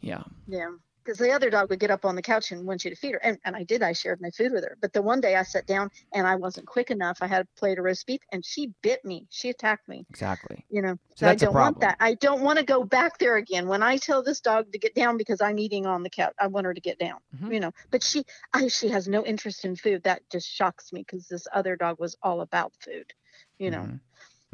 [0.00, 0.70] yeah Yeah.
[1.06, 3.12] Because the other dog would get up on the couch and want you to feed
[3.12, 3.20] her.
[3.22, 3.80] And, and I did.
[3.82, 4.76] I shared my food with her.
[4.80, 7.18] But the one day I sat down and I wasn't quick enough.
[7.20, 9.26] I had a plate of roast beef and she bit me.
[9.30, 10.98] She attacked me, exactly you know.
[11.14, 11.96] So I don't want that.
[12.00, 13.68] I don't want to go back there again.
[13.68, 16.48] When I tell this dog to get down because I'm eating on the couch, I
[16.48, 17.54] want her to get down, Mhm.
[17.54, 17.72] you know.
[17.90, 20.02] But she, I, she has no interest in food.
[20.02, 23.12] That just shocks me because this other dog was all about food,
[23.58, 23.82] you know.
[23.82, 24.00] Mhm.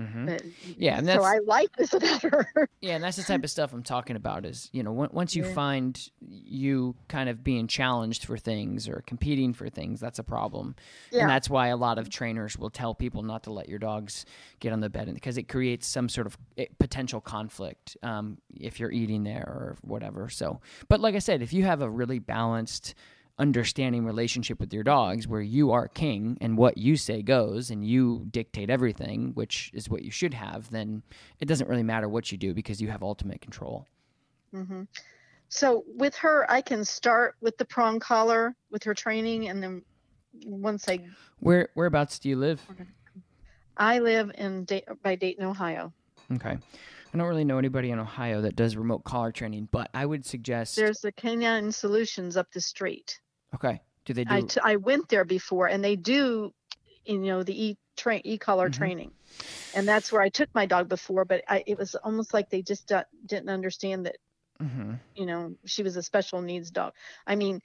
[0.03, 0.27] Mhm.
[0.27, 0.43] But,
[0.79, 2.69] Yeah, and so that's- I like this about her.
[2.81, 4.45] Yeah, and that's the type of stuff I'm talking about.
[4.45, 5.53] Is you know, on- once you Yeah.
[5.55, 10.75] find you kind of being challenged for things or competing for things, that's a problem.
[11.11, 11.23] yeah.
[11.23, 14.25] And that's why a lot of trainers will tell people not to let your dogs
[14.61, 18.81] get on the bed because it creates some sort of eh, potential conflict um, if
[18.81, 20.29] you're eating there or whatever.
[20.29, 22.95] So, but like I said, if you have a really balanced,
[23.39, 27.85] understanding relationship with your dogs where you are king and what you say goes and
[27.85, 31.03] you dictate everything, which is what you should have, then
[31.41, 33.87] it doesn't really matter what you do because you have ultimate control.
[34.53, 34.83] hmm
[35.49, 39.83] So with her, I can start with the prong collar with her training, and then
[40.45, 41.01] once I
[41.41, 42.61] Where whereabouts do you live?
[43.77, 45.93] I live in da- by Dayton, Ohio.
[46.33, 46.59] Okay.
[47.13, 50.25] I don't really know anybody in Ohio that does remote collar training, but I would
[50.25, 53.21] suggest There's the Canine Solutions up the street.
[53.55, 53.83] Okay.
[54.05, 56.53] Do they do I, t- I went there before, and they do,
[57.05, 58.75] you know, the e train e collar Mhm.
[58.75, 59.11] training,
[59.75, 61.25] and that's where I took my dog before.
[61.25, 62.91] But I, it was almost like they just
[63.27, 64.17] didn't understand that
[64.61, 64.99] Mhm.
[65.15, 66.95] you know she was a special needs dog.
[67.27, 67.61] I mean,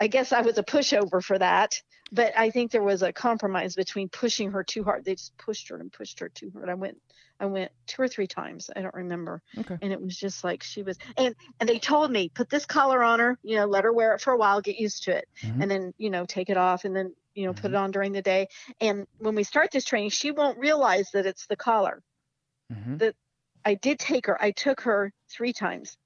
[0.00, 1.82] I guess I was a pushover for that.
[2.12, 5.04] But I think there was a compromise between pushing her too hard.
[5.04, 6.68] They just pushed her and pushed her too hard.
[6.68, 7.00] I went
[7.40, 8.70] I went two or three times.
[8.76, 9.42] I don't remember.
[9.58, 9.76] Okay.
[9.82, 13.02] And it was just like she was and and they told me put this collar
[13.02, 15.28] on her, you know, let her wear it for a while, get used to it.
[15.42, 15.62] Mhm.
[15.62, 17.74] And then, you know, take it off and then, you know, put Mm-hmm.
[17.74, 18.48] it on during the day.
[18.80, 22.02] And when we start this training, she won't realize that it's the collar.
[22.72, 23.12] Mhm.
[23.66, 24.40] I did take her.
[24.42, 25.96] I took her 3 times.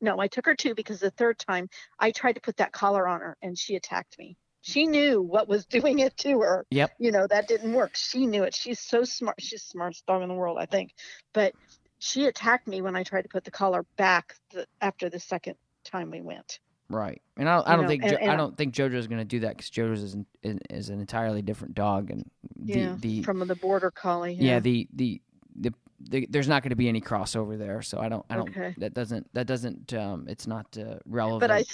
[0.00, 3.06] No, I took her two because the third time I tried to put that collar
[3.06, 4.36] on her and she attacked me.
[4.62, 6.64] She knew what was doing it to her.
[6.70, 6.92] Yep.
[6.98, 7.94] you know that didn't work.
[7.94, 8.54] She knew it.
[8.54, 9.36] She's so smart.
[9.40, 10.94] She's the smartest dog in the world i think.
[11.34, 11.52] But
[11.98, 15.56] she attacked me when i tried to put the collar back the, after the second
[15.84, 16.58] time we went.
[16.88, 19.20] Right, and I, I don't know, think and- jo- and I don't think JoJo's going
[19.20, 20.26] to do that because JoJo's is an,
[20.68, 24.86] is an entirely different dog, and the yeah the from the border collie yeah, the,
[24.92, 25.22] the
[25.56, 28.50] the the there's not going to be any crossover there, so I don't I don't
[28.50, 28.74] Okay.
[28.78, 31.40] that doesn't that doesn't um it's not uh, relevant.
[31.40, 31.64] but i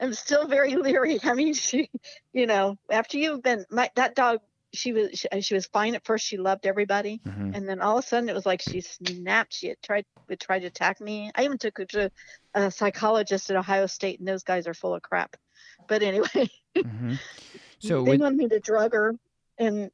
[0.00, 1.18] am still very leery.
[1.22, 1.90] I mean she
[2.32, 4.40] you know after you've been my that dog
[4.72, 6.26] she was she, she was fine at first.
[6.26, 7.20] She loved everybody.
[7.26, 7.56] Mhm.
[7.56, 9.54] and then all of a sudden it was like she snapped.
[9.54, 11.30] She had tried would try to attack me.
[11.34, 12.10] I even took her to
[12.54, 15.36] a psychologist at ohio state and those guys are full of crap.
[15.88, 17.18] But anyway Mhm.
[17.80, 19.14] So they with, wanted me to drug her
[19.58, 19.90] and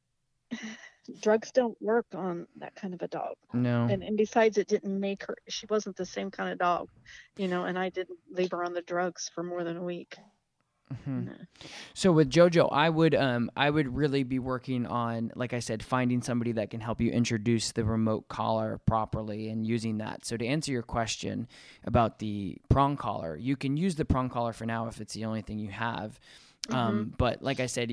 [1.21, 4.99] drugs don't work on that kind of a dog no, and, and besides it didn't
[4.99, 6.89] make her she wasn't the same kind of dog
[7.37, 10.17] you know and i didn't leave her on the drugs for more than a week
[10.93, 11.25] Mhm.
[11.25, 11.33] No.
[11.93, 15.83] So with JoJo, I would um I would really be working on like I said
[15.83, 20.25] finding somebody that can help you introduce the remote collar properly and using that.
[20.25, 21.47] So to answer your question
[21.83, 25.25] about the prong collar, you can use the prong collar for now if it's the
[25.25, 26.19] only thing you have.
[26.69, 27.91] Um, but like I said,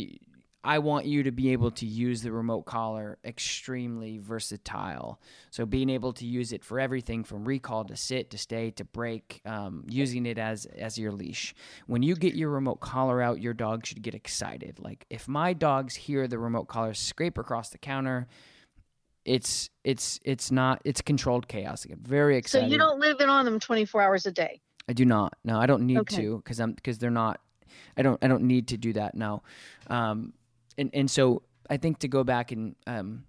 [0.64, 5.20] I want you to be able to use the remote collar extremely versatile.
[5.50, 8.84] So being able to use it for everything from recall to sit to stay to
[8.84, 11.54] break, um, using it as as your leash.
[11.86, 14.78] When you get your remote collar out, your dog should get excited.
[14.80, 18.26] Like if my dogs hear the remote collar scrape across the counter,
[19.24, 21.84] it's it's it's not it's controlled chaos.
[21.84, 22.68] I get very excited.
[22.68, 25.34] so you don't live in on them 24 hours a day I do not.
[25.44, 26.16] No, I don't need Okay.
[26.22, 27.40] to because I'm because they're not.
[27.96, 28.22] I don't.
[28.22, 29.42] I don't need to do that now.
[29.88, 30.32] Um,
[30.78, 33.24] and and so I think to go back and um,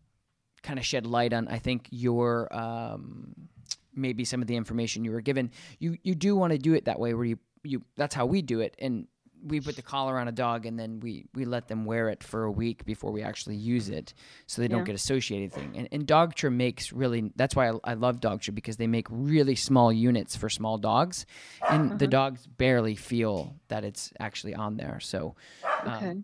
[0.64, 1.48] kind of shed light on.
[1.48, 3.34] I think your um,
[3.94, 5.52] maybe some of the information you were given.
[5.80, 7.84] You you do want to do it that way where you you.
[7.96, 9.08] That's how we do it and.
[9.48, 12.24] We put the collar on a dog and then we, we let them wear it
[12.24, 14.16] for a week before we actually use it,
[14.48, 15.74] so they don't get associated thing.
[15.76, 19.54] And, and Dogtra makes really that's why I, I love Dogtra because they make really
[19.54, 21.28] small units for small dogs,
[21.70, 25.00] and the dogs barely feel that it's actually on there.
[25.00, 25.36] So,
[25.86, 26.24] okay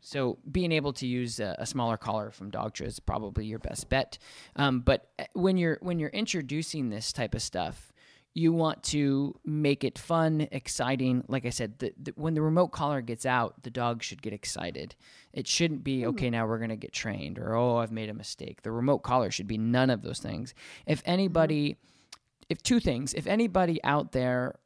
[0.00, 3.88] so being able to use a, a smaller collar from Dogtra is probably your best
[3.88, 4.18] bet.
[4.56, 7.92] Um, but uh, when you're when you're introducing this type of stuff,
[8.34, 11.24] you want to make it fun, exciting.
[11.28, 14.32] Like I said, the, the, when the remote collar gets out, the dog should get
[14.32, 14.94] excited.
[15.32, 16.30] It shouldn't be okay.
[16.30, 18.62] Now we're gonna get trained, or oh, I've made a mistake.
[18.62, 20.54] The remote collar should be none of those things.
[20.86, 21.76] If anybody,
[22.48, 24.58] if two things, if anybody out there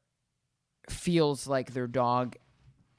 [0.88, 2.36] feels like their dog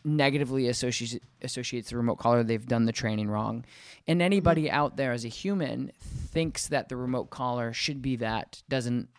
[0.03, 3.65] negatively associates associates the remote collar they've done the training wrong.
[4.07, 8.63] And anybody out there as a human thinks that the remote collar should be that
[8.69, 9.09] doesn't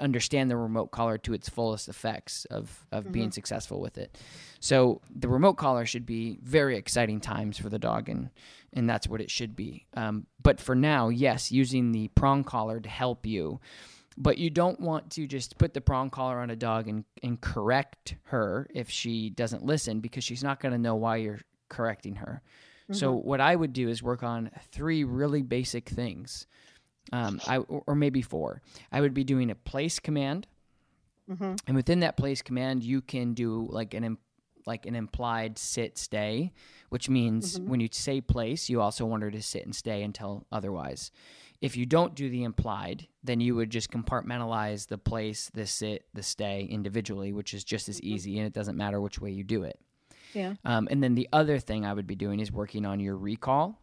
[0.00, 4.16] understand the remote collar to its fullest effects of of being successful with it.
[4.60, 8.30] So the remote collar should be very exciting times for the dog and
[8.72, 9.86] and that's what it should be.
[9.94, 13.60] Um, but for now yes using the prong collar to help you
[14.20, 17.40] but you don't want to just put the prong collar on a dog and, and
[17.40, 22.16] correct her if she doesn't listen because she's not going to know why you're correcting
[22.16, 22.42] her.
[22.90, 26.46] So what I would do is work on three really basic things,
[27.12, 28.62] um, I or maybe four.
[28.90, 30.46] I would be doing a place command,
[31.28, 34.16] hmm and within that place command, you can do like an
[34.66, 36.52] like an implied sit stay,
[36.88, 40.46] which means when you say place, you also want her to sit and stay until
[40.50, 41.10] otherwise.
[41.60, 46.04] If you don't do the implied, then you would just compartmentalize the place, the sit,
[46.14, 49.42] the stay individually, which is just as easy, and it doesn't matter which way you
[49.42, 49.78] do it.
[50.34, 53.16] yeah Um, and then the other thing I would be doing is working on your
[53.16, 53.82] recall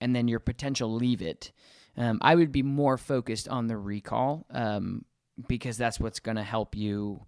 [0.00, 1.52] and then your potential leave it.
[1.96, 5.04] Um, I would be more focused on the recall um,
[5.48, 7.24] because that's what's going to help you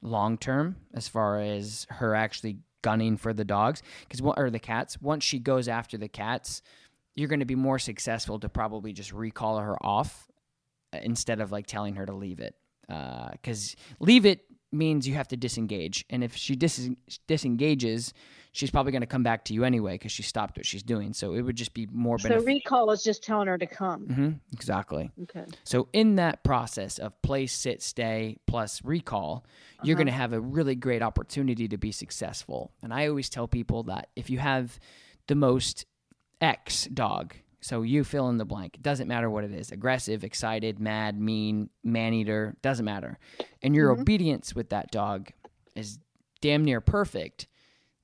[0.00, 5.00] long term as far as her actually gunning for the dogs because or the cats.
[5.00, 6.62] Once she goes after the cats,
[7.16, 10.28] you're going to be more successful to probably just recall her off
[10.92, 12.54] uh, instead of like telling her to leave it
[13.32, 16.90] because leave it means you have to disengage and if she dis-
[17.26, 18.12] disengages
[18.52, 21.12] she's probably going to come back to you anyway because she stopped what she's doing.
[21.12, 24.06] So it would just be more So recall is just telling her to come.
[24.06, 25.10] Mm-hmm, exactly.
[25.24, 25.44] Okay.
[25.64, 29.44] So in that process of place, sit, stay plus recall,
[29.82, 30.04] you're Uh-huh.
[30.04, 32.72] going to have a really great opportunity to be successful.
[32.82, 34.78] And I always tell people that if you have
[35.26, 35.84] the most
[36.40, 40.22] X dog, so you fill in the blank, it doesn't matter what it is aggressive,
[40.24, 43.18] excited, mad, mean, man eater, doesn't matter.
[43.62, 44.00] And your Mhm.
[44.00, 45.30] obedience with that dog
[45.74, 45.98] is
[46.40, 47.48] damn near perfect.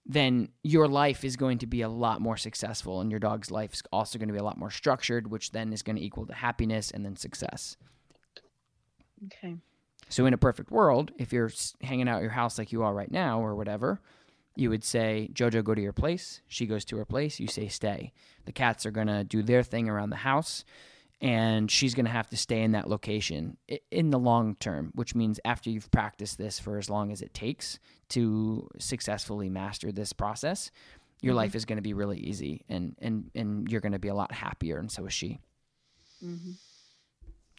[0.04, 3.74] Then your life is going to be a lot more successful, and your dog's life
[3.74, 6.26] is also going to be a lot more structured, which then is going to equal
[6.26, 7.76] to happiness and then success.
[9.26, 9.56] Okay.
[10.08, 12.92] So, in a perfect world, if you're hanging out at your house like you are
[12.92, 14.00] right now or whatever,
[14.56, 16.42] you would say, Jojo, go to your place.
[16.48, 17.40] She goes to her place.
[17.40, 18.12] You say, stay.
[18.44, 20.64] The cats are going to do their thing around the house,
[21.20, 23.56] and she's going to have to stay in that location
[23.90, 27.32] in the long term, which means after you've practiced this for as long as it
[27.32, 27.78] takes
[28.10, 30.70] to successfully master this process,
[31.22, 31.36] your Mhm.
[31.36, 34.14] life is going to be really easy and, and, and you're going to be a
[34.14, 35.38] lot happier, and so is she.
[36.20, 36.52] hmm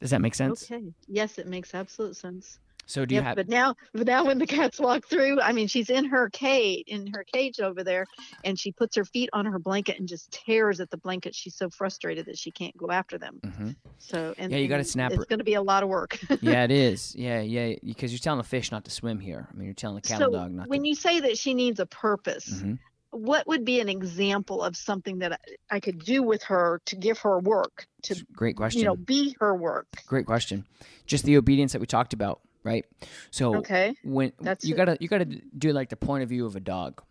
[0.01, 0.63] Does that make sense?
[0.69, 0.93] Okay.
[1.08, 2.60] Yes, it makes absolute sense.
[2.85, 3.35] So, do you Yep, have.
[3.37, 6.83] but now, but now when the cats walk through, I mean, she's in her cage,
[6.87, 8.05] in her cage over there,
[8.43, 11.33] and she puts her feet on her blanket and just tears at the blanket.
[11.33, 13.39] She's so frustrated that she can't go after them.
[13.43, 13.75] Mhm.
[13.99, 15.87] So, and Yeah, you gotta and snap It's her- going to be a lot of
[15.89, 16.19] work.
[16.41, 17.15] yeah, it is.
[17.15, 17.75] Yeah, yeah.
[17.83, 19.47] Because you're telling the fish not to swim here.
[19.49, 20.87] I mean, you're telling the cattle so dog not to when to.
[20.89, 22.79] you say that she needs a purpose, Mhm.
[23.11, 25.39] what would be an example of something that
[25.71, 28.79] I, I could do with her to give her work to, Great question.
[28.79, 29.87] you know, be her work?
[30.05, 30.65] Great question.
[31.05, 32.86] Just the obedience that we talked about, right?
[33.32, 33.95] So Okay.
[34.04, 37.02] when That's you gotta you gotta do like the point of view of a dog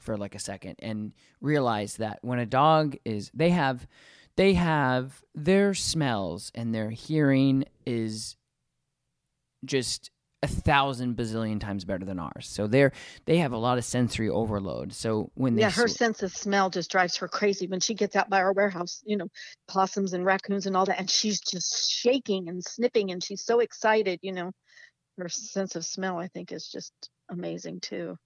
[0.00, 3.86] for like a second and realize that when a dog is they have
[4.36, 8.36] they have their smells and their hearing is
[9.64, 10.10] just
[10.42, 12.48] a thousand bazillion times better than ours.
[12.48, 12.92] So they're
[13.26, 14.92] they have a lot of sensory overload.
[14.92, 17.94] So when they Yeah, her sw- sense of smell just drives her crazy when she
[17.94, 19.28] gets out by our warehouse, you know,
[19.68, 20.98] possums and raccoons and all that.
[20.98, 24.52] And she's just shaking and snipping and she's so excited, you know.
[25.18, 26.92] Her sense of smell, I think, is just
[27.30, 28.16] amazing too.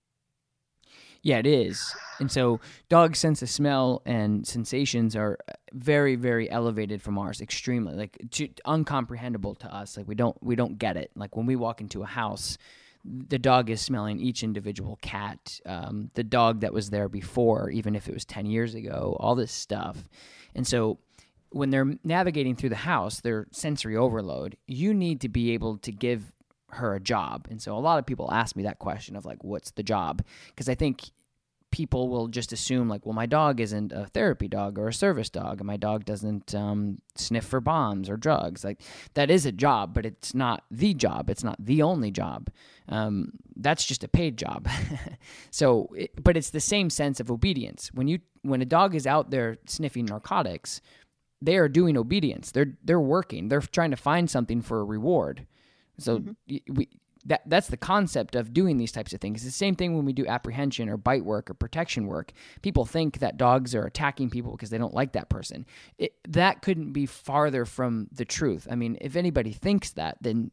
[1.22, 1.92] Yeah, it is.
[2.20, 5.38] And so dogs' sense of smell and sensations are
[5.72, 9.96] very, very elevated from ours, extremely like to, uncomprehendable to us.
[9.96, 11.11] Like we don't we don't get it.
[11.16, 12.59] Like when we walk into a house,
[13.05, 17.96] the dog is smelling each individual cat, um, the dog that was there before, even
[17.96, 20.09] if it was ten years ago, all this stuff.
[20.55, 20.99] And so
[21.51, 25.90] when they're navigating through the house, their sensory overload, you need to be able to
[25.90, 26.33] give
[26.77, 27.47] her a job.
[27.51, 30.23] And so a lot of people ask me that question of like, what's the job?
[30.49, 31.11] Because I think
[31.77, 35.29] people will just assume like, well, my dog isn't a therapy dog or a service
[35.29, 38.65] dog, and my dog doesn't um, sniff for bombs or drugs.
[38.65, 38.81] Like
[39.12, 41.29] that is a job, but it's not the job.
[41.29, 42.49] It's not the only job.
[42.89, 44.69] Um, that's just a paid job.
[45.51, 47.91] so, it, but it's the same sense of obedience.
[47.93, 50.81] When you when a dog is out there sniffing narcotics,
[51.43, 52.53] they are doing obedience.
[52.53, 53.49] They're they're working.
[53.49, 55.47] They're trying to find something for a reward.
[55.98, 56.32] So mm-hmm.
[56.48, 56.88] y we
[57.26, 59.38] that that's the concept of doing these types of things.
[59.38, 62.32] It's the same thing when we do apprehension or bite work or protection work.
[62.62, 65.66] People think that dogs are attacking people because they don't like that person.
[65.98, 68.68] It, that couldn't be farther from the truth.
[68.70, 70.52] I mean, if anybody thinks that, then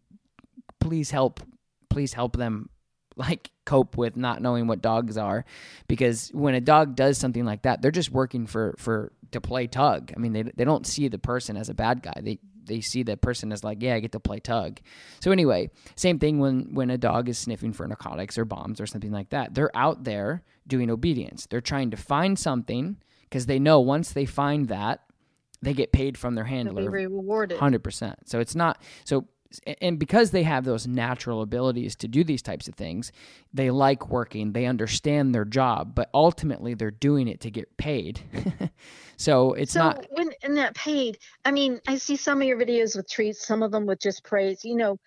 [0.80, 1.42] please help
[1.90, 2.70] please help them
[3.16, 5.46] like cope with not knowing what dogs are
[5.88, 9.68] because when a dog does something like that they're just working for for to play
[9.68, 12.82] tug i mean they, they don't see the person as a bad guy they they
[12.82, 14.80] see that person as like yeah i get to play tug
[15.20, 18.86] so anyway same thing when when a dog is sniffing for narcotics or bombs or
[18.86, 23.60] something like that they're out there doing obedience they're trying to find something because they
[23.60, 25.02] know once they find that
[25.64, 27.58] they get paid from their They'll handler be rewarded.
[27.58, 28.30] Hundred percent.
[28.30, 29.26] So it's not so,
[29.82, 33.12] and because they have those natural abilities to do these types of things,
[33.54, 34.54] they like working.
[34.54, 38.22] They understand their job, but ultimately they're doing it to get paid.
[39.18, 40.06] so it's so not.
[40.12, 43.64] when in that paid, I mean, I see some of your videos with treats, some
[43.64, 44.64] of them with just praise.
[44.64, 44.98] You know,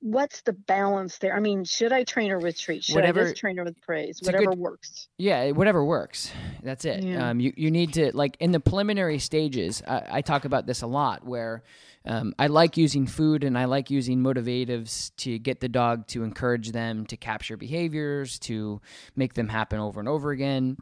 [0.00, 1.34] what's the balance there?
[1.34, 2.86] I mean, should I train her with treats?
[2.86, 4.20] Should I just train her with praise?
[4.22, 5.08] Whatever good- works.
[5.18, 6.30] Yeah, whatever works.
[6.62, 7.04] That's it.
[7.04, 7.30] Yeah.
[7.30, 9.82] Um, you you need to like in the preliminary stages.
[9.86, 11.62] I, I talk about this a lot, where
[12.04, 16.22] um, I like using food and I like using motivatives to get the dog to
[16.22, 18.80] encourage them to capture behaviors, to
[19.16, 20.78] make them happen over and over again,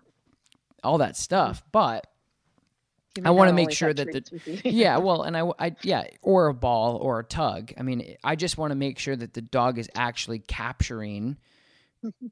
[0.84, 1.62] all that stuff.
[1.72, 2.06] But
[3.24, 4.60] I wanna make sure that the- treats with you.
[4.64, 7.72] yeah, well, and I, I, yeah, or a ball or a tug.
[7.78, 11.38] I mean, I just want to make sure that the dog is actually capturing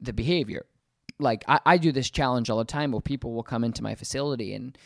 [0.00, 0.66] the behavior.
[1.18, 3.94] Like I, I do this challenge all the time where people will come into my
[3.94, 4.76] facility and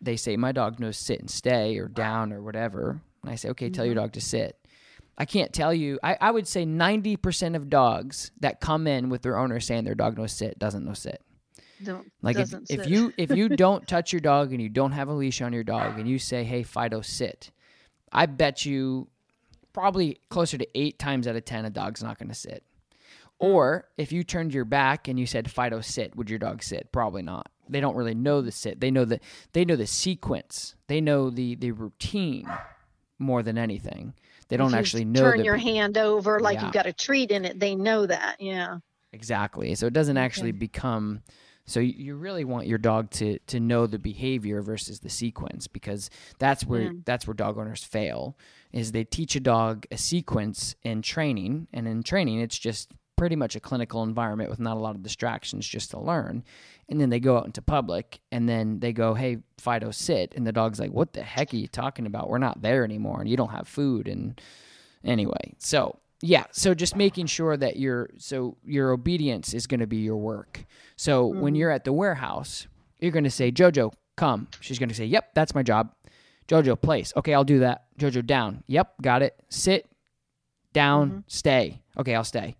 [0.00, 3.00] they say my dog knows sit and stay or down or whatever.
[3.22, 4.04] And I say, okay, tell your mm-hmm.
[4.04, 4.58] dog to sit.
[5.18, 5.98] I can't tell you.
[6.02, 9.84] I, I would say ninety percent of dogs that come in with their owner saying
[9.84, 11.22] their dog knows sit doesn't know sit.
[11.84, 14.92] Don't Like if, doesn't if you if you don't touch your dog and you don't
[14.92, 17.50] have a leash on your dog and you say, "Hey, Fido, sit,"
[18.10, 19.08] I bet you
[19.72, 22.64] probably closer to eight times out of ten a dog's not going to sit.
[23.40, 23.46] Hmm.
[23.46, 26.90] Or if you turned your back and you said, "Fido, sit," would your dog sit?
[26.90, 27.50] Probably not.
[27.68, 28.80] They don't really know the sit.
[28.80, 29.20] They know the
[29.52, 30.74] they know the sequence.
[30.86, 32.48] They know the the routine
[33.22, 34.14] more than anything.
[34.48, 36.64] They don't actually know turn your hand over like Yeah.
[36.64, 37.58] you've got a treat in it.
[37.58, 38.36] They know that.
[38.40, 38.78] Yeah.
[39.12, 39.74] Exactly.
[39.74, 40.58] So it doesn't actually Okay.
[40.58, 41.22] become.
[41.64, 46.10] So you- really want your dog to to know the behavior versus the sequence because
[46.38, 47.04] that's where Mm.
[47.04, 48.36] that's where dog owners fail.
[48.72, 53.36] Is they teach a dog a sequence in training, and in training it's just pretty
[53.36, 56.42] much a clinical environment with not a lot of distractions just to learn.
[56.92, 60.34] And then they go out into public and then they go, Hey, Fido, sit.
[60.36, 62.28] And the dog's like, What the heck are you talking about?
[62.28, 64.08] We're not there anymore and you don't have food.
[64.08, 64.38] And
[65.02, 69.86] anyway, so yeah, so just making sure that your so your obedience is going to
[69.86, 70.66] be your work.
[70.96, 71.54] So when mm-hmm.
[71.54, 72.66] you're at the warehouse,
[73.00, 74.48] you're going to say, Jojo, come.
[74.60, 75.94] She's going to say, Yep, that's my job.
[76.46, 77.14] Jojo, place.
[77.16, 77.84] Okay, I'll do that.
[77.98, 78.64] Jojo, down.
[78.66, 79.34] Yep, got it.
[79.48, 79.88] Sit,
[80.74, 81.18] down, mm-hmm.
[81.26, 81.80] stay.
[81.98, 82.56] Okay, I'll stay.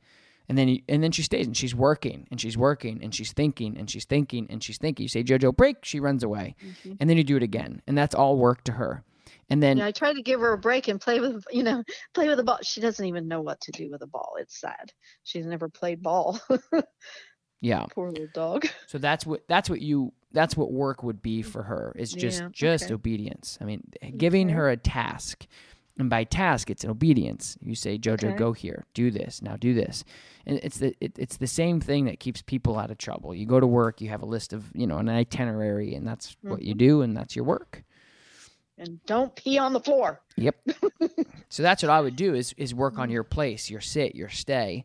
[0.53, 3.33] And then you, and then she stays and she's working and she's working and she's
[3.33, 5.05] thinking and she's thinking and she's thinking.
[5.05, 6.93] You say Jojo break, she runs away, mm-hmm.
[7.01, 9.03] and then you do it again, and that's all work to her.
[9.49, 11.83] And then Yeah, I tried to give her a break and play with, you know,
[12.15, 12.59] play with a ball.
[12.63, 14.35] She doesn't even know what to do with a ball.
[14.39, 14.93] It's sad.
[15.25, 16.39] She's never played ball.
[17.63, 18.67] yeah, Poor little dog.
[18.89, 22.43] So that's what that's what you that's what work would be for her is just
[22.43, 22.93] Yeah, just okay.
[22.95, 23.57] obedience.
[23.59, 23.85] I mean,
[24.19, 24.55] giving Okay.
[24.57, 25.47] her a task,
[25.99, 27.57] and by task it's an obedience.
[27.61, 28.37] You say, Jojo, Okay.
[28.37, 30.05] go here, do this, now do this,
[30.47, 33.35] and it's the it, it's the same thing that keeps people out of trouble.
[33.35, 36.37] You go to work, you have a list of you know an itinerary, and that's
[36.43, 36.69] what Mm-hmm.
[36.69, 37.83] you do, and that's your work.
[38.79, 40.21] And don't pee on the floor.
[40.37, 40.57] Yep.
[41.51, 43.03] so that's what I would do is is work Mm-hmm.
[43.03, 44.85] on your place, your sit, your stay.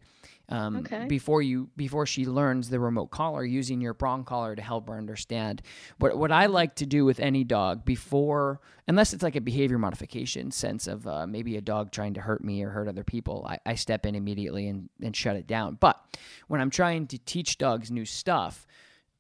[0.50, 1.06] Um, Okay.
[1.08, 4.98] Before you before she learns the remote collar, using your prong collar to help her
[4.98, 5.62] understand.
[6.00, 9.78] What what I like to do with any dog before, unless it's like a behavior
[9.78, 13.46] modification sense of uh, maybe a dog trying to hurt me or hurt other people,
[13.50, 15.76] I, I step in immediately and, and shut it down.
[15.80, 16.00] But
[16.48, 18.66] when I'm trying to teach dogs new stuff,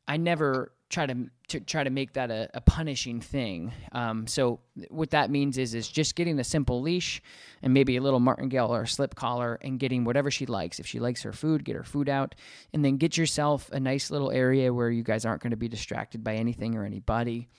[0.08, 3.74] I never try to, to try to make that a, a punishing thing.
[3.92, 7.22] Um, so what that means is is just getting a simple leash
[7.62, 10.80] and maybe a little martingale or slip collar and getting whatever she likes.
[10.80, 12.36] If she likes her food, get her food out,
[12.74, 15.68] and then get yourself a nice little area where you guys aren't going to be
[15.68, 17.50] distracted by anything or anybody.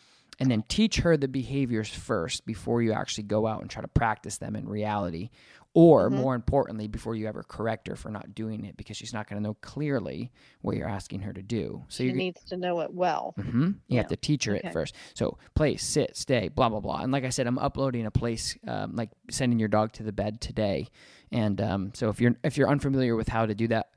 [0.41, 3.89] And then teach her the behaviors first before you actually go out and try to
[3.89, 5.31] practice them in reality.
[5.75, 9.29] Or more importantly, before you ever correct her for not doing it because she's not
[9.29, 11.85] going to know clearly what you're asking her to do.
[11.89, 13.35] So She you needs to know it well.
[13.37, 13.99] hmm You Yeah.
[13.99, 14.66] have to teach her Okay.
[14.69, 14.97] it first.
[15.14, 17.03] So place, sit, stay, blah blah blah.
[17.03, 20.11] And like I said, I'm uploading a place, um, like sending your dog to the
[20.12, 20.89] bed today.
[21.31, 23.91] And um, so if you're if you're unfamiliar with how to do that,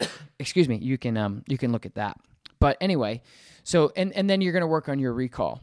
[0.38, 2.18] excuse me, you can um, you can look at that.
[2.60, 3.22] But anyway,
[3.64, 5.60] so and and then you're gonna work on your recall.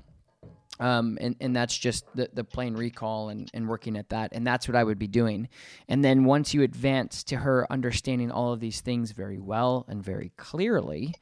[0.80, 4.34] Um, and, and that's just the, the plain recall and, and working at that.
[4.34, 5.49] And that's what I would be doing.
[5.88, 10.03] And then once you advance to her understanding all of these things very well and
[10.03, 11.15] very clearly,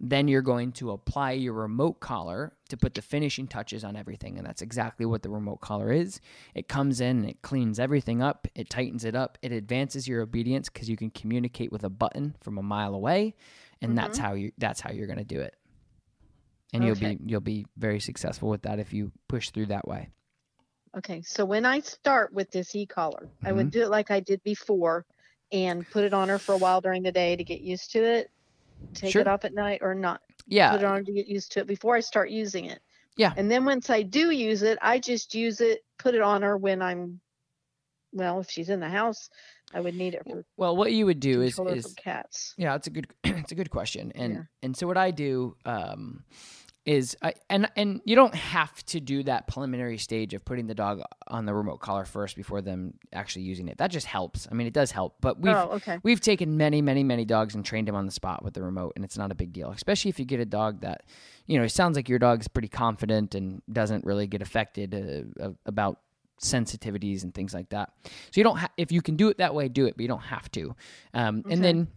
[0.00, 4.38] then you're going to apply your remote collar to put the finishing touches on everything.
[4.38, 6.20] And that's exactly what the remote collar is.
[6.54, 10.68] It comes in it cleans everything up, it tightens it up, it advances your obedience
[10.68, 13.34] because you can communicate with a button from a mile away.
[13.80, 15.54] And that's how you that's how you're gonna do it.
[16.72, 20.10] And you'll be you'll be very successful with that if you push through that way.
[20.96, 23.80] Okay, so when I start with this e-collar, I would mm-hmm.
[23.80, 25.04] do it like I did before
[25.52, 28.02] and put it on her for a while during the day to get used to
[28.02, 28.30] it.
[28.94, 29.22] Take Sure.
[29.22, 30.22] it off at night or not.
[30.46, 30.72] Yeah.
[30.72, 32.80] Put it on to get used to it before I start using it.
[33.16, 33.32] Yeah.
[33.36, 36.56] And then once I do use it, I just use it, put it on her
[36.56, 37.20] when I'm
[38.12, 39.28] well, if she's in the house,
[39.74, 42.54] I would need it for Well, what you would do is is cats.
[42.56, 44.12] Yeah, it's a good it's a good question.
[44.14, 44.42] And Yeah.
[44.62, 46.24] and so what I do um
[46.86, 50.74] is I and and you don't have to do that preliminary stage of putting the
[50.74, 53.76] dog on the remote collar first before them actually using it.
[53.76, 54.48] That just helps.
[54.50, 55.98] I mean, it does help, but we've oh, okay.
[56.02, 58.94] We've taken many, many, many dogs and trained them on the spot with the remote,
[58.96, 59.70] and it's not a big deal.
[59.70, 61.02] Especially if you get a dog that,
[61.46, 65.50] you know, it sounds like your dog's pretty confident and doesn't really get affected uh,
[65.66, 66.00] about
[66.40, 67.92] sensitivities and things like that.
[68.04, 70.08] So you don't, ha- if you can do it that way, do it, but you
[70.08, 70.74] don't have to.
[71.14, 71.88] Um, And then,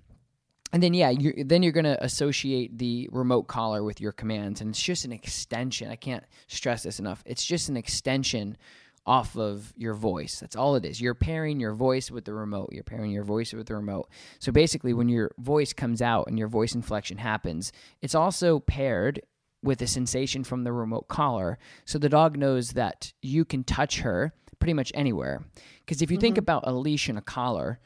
[0.73, 4.69] and then yeah, you're, then you're gonna associate the remote collar with your commands, and
[4.69, 5.91] it's just an extension.
[5.91, 7.23] I can't stress this enough.
[7.25, 8.57] It's just an extension
[9.05, 10.39] off of your voice.
[10.39, 11.01] That's all it is.
[11.01, 12.69] You're pairing your voice with the remote.
[12.71, 14.09] You're pairing your voice with the remote.
[14.39, 17.71] So basically, when your voice comes out and your voice inflection happens,
[18.01, 19.21] it's also paired
[19.63, 21.57] with a sensation from the remote collar.
[21.85, 25.43] So the dog knows that you can touch her pretty much anywhere.
[25.79, 27.79] Because if you think about a leash and a collar,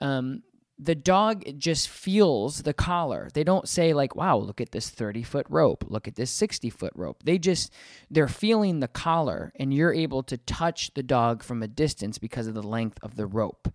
[0.00, 0.42] um,
[0.82, 3.28] the dog just feels the collar.
[3.34, 5.84] They don't say like, "Wow, look at this 30-foot rope.
[5.86, 7.70] Look at this 60-foot rope." They just
[8.10, 12.46] they're feeling the collar and you're able to touch the dog from a distance because
[12.46, 13.68] of the length of the rope.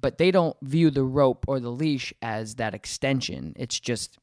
[0.00, 3.52] But they don't view the rope or the leash as that extension.
[3.56, 4.18] It's just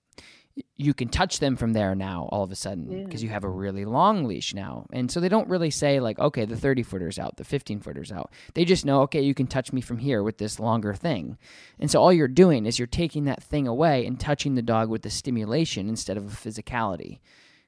[0.78, 3.50] you can touch them from there now all of a sudden because you have a
[3.50, 4.86] really long leash now.
[4.92, 8.12] And so they don't really say like, okay, the 30 footer's out, the 15 footer's
[8.12, 8.32] out.
[8.54, 11.38] They just know, okay, you can touch me from here with this longer thing.
[11.80, 14.90] And so all you're doing is you're taking that thing away and touching the dog
[14.90, 17.20] with the stimulation instead of a physicality.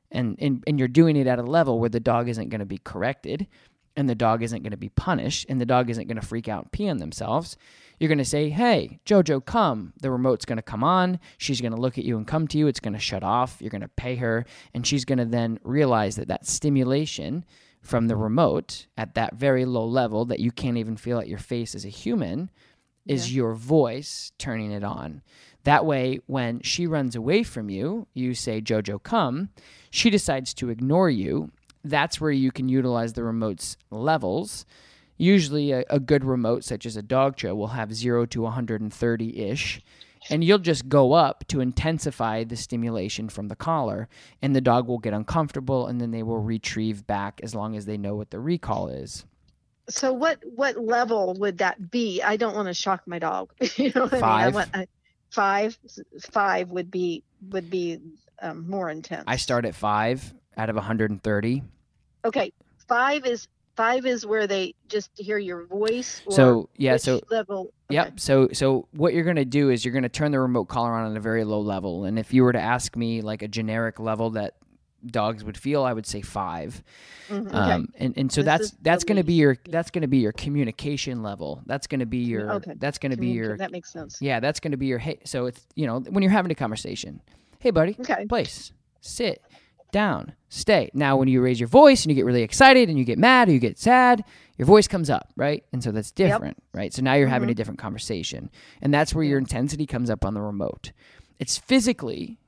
[0.09, 2.65] And, and, and you're doing it at a level where the dog isn't going to
[2.65, 3.47] be corrected
[3.97, 6.47] and the dog isn't going to be punished and the dog isn't going to freak
[6.47, 7.57] out and pee on themselves.
[7.99, 9.93] You're going to say, Hey, Jojo, come.
[10.01, 11.19] The remote's going to come on.
[11.37, 12.67] She's going to look at you and come to you.
[12.67, 13.57] It's going to shut off.
[13.59, 14.45] You're going to pay her.
[14.73, 17.45] And she's going to then realize that that stimulation
[17.81, 21.39] from the remote at that very low level that you can't even feel at your
[21.39, 22.49] face as a human
[23.05, 25.21] is your voice turning it on.
[25.63, 29.49] That way, when she runs away from you, you say, Jojo, come.
[29.89, 31.51] She decides to ignore you.
[31.83, 34.65] That's where you can utilize the remote's levels
[35.17, 39.81] Usually, a, a good remote, such as a Dogtra, will have 0 to 130 ish.
[40.29, 44.09] And you'll just go up to intensify the stimulation from the collar,
[44.41, 47.85] and the dog will get uncomfortable, and then they will retrieve back as long as
[47.85, 49.25] they know what the recall is.
[49.89, 52.21] So, what what level would that be?
[52.21, 53.53] I don't want to shock my dog.
[53.77, 54.23] you know, what Five.
[54.23, 54.87] I mean, I want I,
[55.29, 55.77] five.
[56.31, 58.01] Five would be would be
[58.41, 59.23] um, more intense.
[59.27, 61.63] I start at five out of 130.
[62.25, 62.51] Okay,
[62.87, 63.47] five is
[63.77, 66.21] five is where they just hear your voice.
[66.25, 67.71] Or So, yeah, so- level.
[67.89, 68.19] Yep.
[68.19, 70.91] So so what you're going to do is you're going to turn the remote collar
[70.91, 72.03] on at a very low level.
[72.03, 74.55] And if you were to ask me like a generic level that
[75.05, 76.83] dogs would feel, I would say 5.
[77.29, 77.55] Mhm, okay.
[77.57, 80.17] Um and, and so This that's that's going to be your that's going to be
[80.17, 81.61] your communication level.
[81.65, 82.73] That's going to be your Okay.
[82.77, 84.17] that's going to be your that makes sense.
[84.21, 86.55] Yeah, that's going to be your hey so it's you know when you're having a
[86.55, 87.21] conversation.
[87.59, 88.25] Hey buddy, Okay.
[88.27, 88.71] place,
[89.01, 89.41] sit,
[89.91, 90.89] down, stay.
[90.93, 93.49] Now, when you raise your voice and you get really excited and you get mad
[93.49, 94.23] or you get sad,
[94.57, 95.63] your voice comes up, right?
[95.71, 96.93] And so that's different, right?
[96.93, 97.57] So now you're having a mm-hmm.
[97.57, 98.49] different conversation.
[98.81, 100.91] And that's where your intensity comes up on the remote.
[101.39, 102.39] It's physically,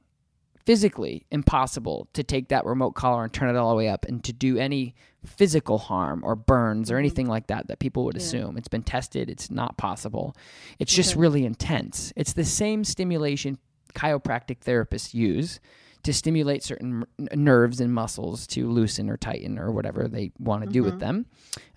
[0.66, 4.24] physically impossible to take that remote collar and turn it all the way up and
[4.24, 7.00] to do any physical harm or burns or mm-hmm.
[7.00, 8.58] anything like that that people would assume.
[8.58, 10.36] It's been tested, it's not possible.
[10.80, 12.12] It's just really intense.
[12.16, 13.58] It's the same stimulation
[13.94, 15.60] chiropractic therapists use
[16.04, 20.64] to stimulate certain n- nerves and muscles to loosen or tighten or whatever they want
[20.64, 21.26] to do with them.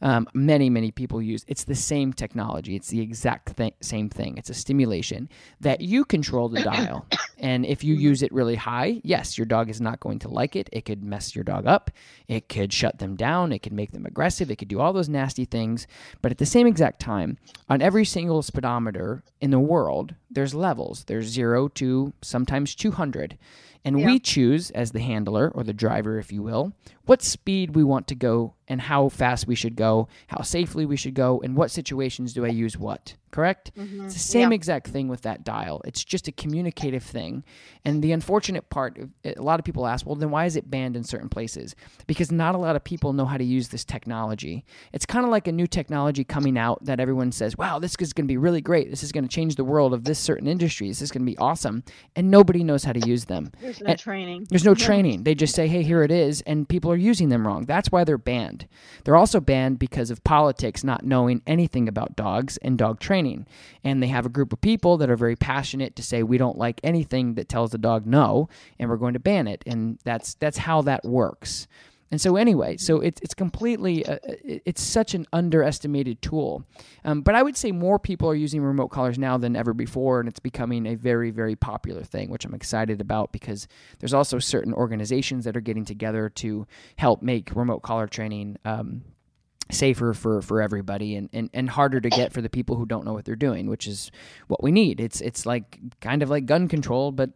[0.00, 2.76] Um, many, many people use it's the same technology.
[2.76, 4.36] It's the exact th- same thing.
[4.36, 5.28] It's a stimulation
[5.60, 7.06] that you control the dial.
[7.42, 10.54] And if you use it really high, yes, your dog is not going to like
[10.54, 10.68] it.
[10.72, 11.90] It could mess your dog up.
[12.28, 13.50] It could shut them down.
[13.50, 14.48] It could make them aggressive.
[14.48, 15.88] It could do all those nasty things.
[16.20, 21.02] But at the same exact time, on every single speedometer in the world, there's levels.
[21.08, 23.36] There's zero to sometimes 200.
[23.84, 26.72] And we choose, as the handler or the driver, if you will,
[27.06, 30.96] what speed we want to go and how fast we should go, how safely we
[30.96, 33.16] should go, and what situations do I use what.
[33.30, 33.72] Correct?
[33.76, 34.04] Mm-hmm.
[34.04, 35.80] It's the same exact thing with that dial.
[35.86, 37.44] It's just a communicative thing.
[37.82, 40.70] And the unfortunate part, eh, a lot of people ask, well, then why is it
[40.70, 41.74] banned in certain places?
[42.06, 44.64] Because not a lot of people know how to use this technology.
[44.92, 48.12] It's kind of like a new technology coming out that everyone says, wow, this is
[48.12, 48.90] going to be really great.
[48.90, 50.88] This is going to change the world of this certain industry.
[50.88, 51.84] This is going to be awesome.
[52.14, 53.50] And nobody knows how to use them.
[53.62, 54.46] There's no And- training.
[54.50, 55.22] there's no training.
[55.24, 57.64] They just say, hey, here it is, and people are using them wrong.
[57.64, 58.68] That's why they're banned.
[59.04, 63.46] They're also banned because of politics not knowing anything about dogs and dog training.
[63.82, 66.58] And they have a group of people that are very passionate to say, we don't
[66.58, 69.62] like anything that tells the dog no, and we're going to ban it.
[69.66, 71.66] And that's that's how that works.
[72.12, 76.62] And so anyway, so it's it's completely uh, it- it's such an underestimated tool.
[77.04, 80.20] Um, but I would say more people are using remote collars now than ever before,
[80.20, 83.66] and it's becoming a very very popular thing, which I'm excited about because
[83.98, 88.58] there's also certain organizations that are getting together to help make remote collar training.
[88.64, 89.02] Um,
[89.70, 93.06] safer for for everybody and, and and harder to get for the people who don't
[93.06, 94.10] know what they're doing which is
[94.48, 97.30] what we need it's it's like kind of like gun control but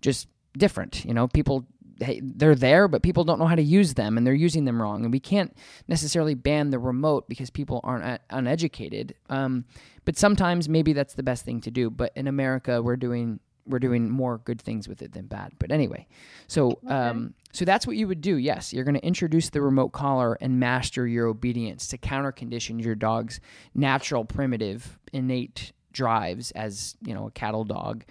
[0.00, 0.26] just
[0.56, 1.66] different you know people
[1.98, 5.04] they're there but people don't know how to use them and they're using them wrong
[5.04, 5.56] and we can't
[5.88, 9.64] necessarily ban the remote because people aren't uh, uneducated um,
[10.04, 13.78] but sometimes maybe that's the best thing to do but in america we're doing we're
[13.78, 15.52] doing more good things with it than bad.
[15.58, 16.06] But anyway,
[16.46, 18.36] so um, so that's what you would do.
[18.36, 22.78] Yes, you're going to introduce the remote collar and master your obedience to counter condition
[22.78, 23.40] your dog's
[23.74, 28.04] natural, primitive, innate drives as you know a cattle dog,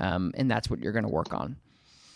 [0.00, 1.56] um, and that's what you're going to work on.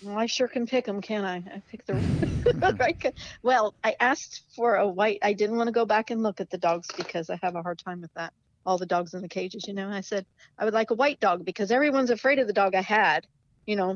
[0.00, 1.36] Well, I sure can pick them, can I?
[1.38, 2.02] I pick the
[2.80, 3.14] right.
[3.42, 5.18] Well, I asked for a white.
[5.22, 7.62] I didn't want to go back and look at the dogs because I have a
[7.62, 8.32] hard time with that.
[8.66, 9.66] all the dogs in the cages.
[9.68, 10.24] You know, I said
[10.58, 13.26] I would like a white dog because everyone's afraid of the dog I had.
[13.66, 13.90] You know,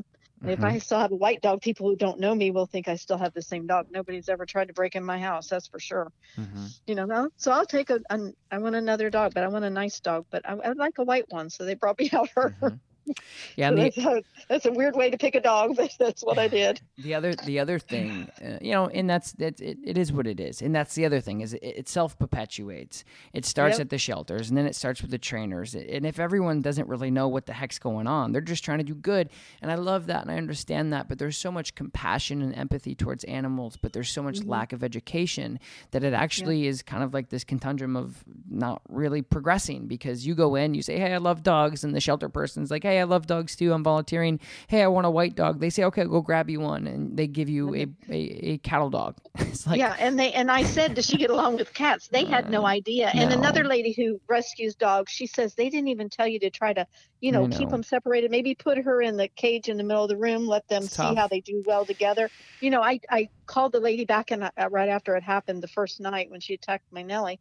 [0.45, 0.63] and if.
[0.63, 3.17] I still have a white dog, people who don't know me will think I still
[3.17, 3.87] have the same dog.
[3.89, 6.09] Nobody's ever tried to break in my house, that's for sure.
[6.37, 6.75] Mhm.
[6.87, 7.29] You know, no?
[7.37, 10.25] so I'll take a, an I want another dog, but I want a nice dog,
[10.31, 11.49] but I, I like a white one.
[11.49, 12.53] So they brought me out her.
[12.61, 12.79] Mhm.
[13.55, 16.23] Yeah, So the, that's, how, that's a weird way to pick a dog, but that's
[16.23, 16.81] what I did.
[16.97, 20.27] the other the other thing uh, you know and that's that it, it is what
[20.27, 23.03] it is and that's the other thing is it, it self perpetuates
[23.33, 23.85] it starts Yep.
[23.85, 27.11] at the shelters and then it starts with the trainers and if everyone doesn't really
[27.11, 29.29] know what the heck's going on they're just trying to do good
[29.61, 32.95] and i love that and i understand that but there's so much compassion and empathy
[32.95, 34.49] towards animals but there's so much Mm-hmm.
[34.49, 35.59] lack of education
[35.91, 40.35] that it actually is kind of like this conundrum of not really progressing because you
[40.35, 43.03] go in you say hey i love dogs and the shelter person's like hey i
[43.03, 46.21] love dogs too i'm volunteering hey i want a white dog they say okay go
[46.21, 48.19] grab you one and they give you a, a,
[48.51, 51.57] a cattle dog it's like yeah, and they and I said, does she get along
[51.57, 52.07] with cats?
[52.07, 53.11] They had no idea.
[53.13, 53.37] And no.
[53.37, 56.87] another lady who rescues dogs, she says they didn't even tell you to try to,
[57.19, 58.31] you know, I keep them separated.
[58.31, 60.91] Maybe put her in the cage in the middle of the room, let them It's
[60.91, 61.17] see tough.
[61.17, 62.29] how they do well together.
[62.61, 65.67] You know, I I called the lady back and uh, right after it happened the
[65.67, 67.39] first night when she attacked my Nellie,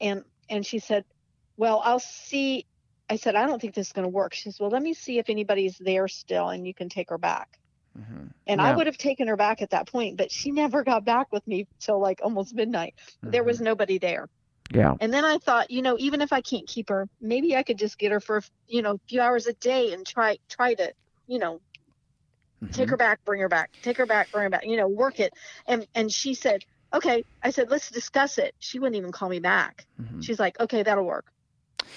[0.00, 1.04] and and she said,
[1.56, 2.66] well, I'll see.
[3.08, 4.34] I said, I don't think this is going to work.
[4.34, 7.18] She says, well, let me see if anybody's there still, and you can take her
[7.18, 7.48] back.
[7.94, 8.34] Mhm.
[8.46, 11.28] And I would have taken her back at that point, but she never got back
[11.32, 12.94] with me till like almost midnight.
[13.32, 14.28] There was nobody there.
[14.74, 17.62] yeah And then I thought, you know, even if I can't keep her, maybe I
[17.62, 20.74] could just get her for, you know, a few hours a day and try try
[20.74, 20.92] to,
[21.26, 21.60] you know,
[22.72, 22.90] take Mhm.
[22.90, 25.32] her back, bring her back, take her back, bring her back, you know, work it.
[25.66, 29.40] And and she said, "Okay." I said, "Let's discuss it." She wouldn't even call me
[29.40, 29.86] back.
[29.98, 30.20] Mhm.
[30.20, 31.26] She's like, "Okay, that'll work."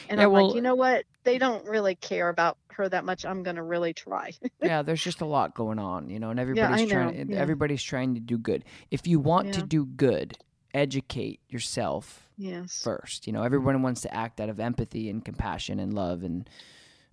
[0.10, 1.06] And Yeah, I'm well- like, "You know what?
[1.24, 3.26] They don't really care about her that much.
[3.26, 4.32] I'm going to really try."
[4.62, 7.38] yeah there's just a lot going on you know and everybody's know, trying yeah.
[7.38, 10.38] everybody's trying to do good if you want to do good
[10.74, 12.82] educate yourself yes.
[12.84, 13.28] first.
[13.28, 16.50] You know, everyone wants to act out of empathy and compassion and love and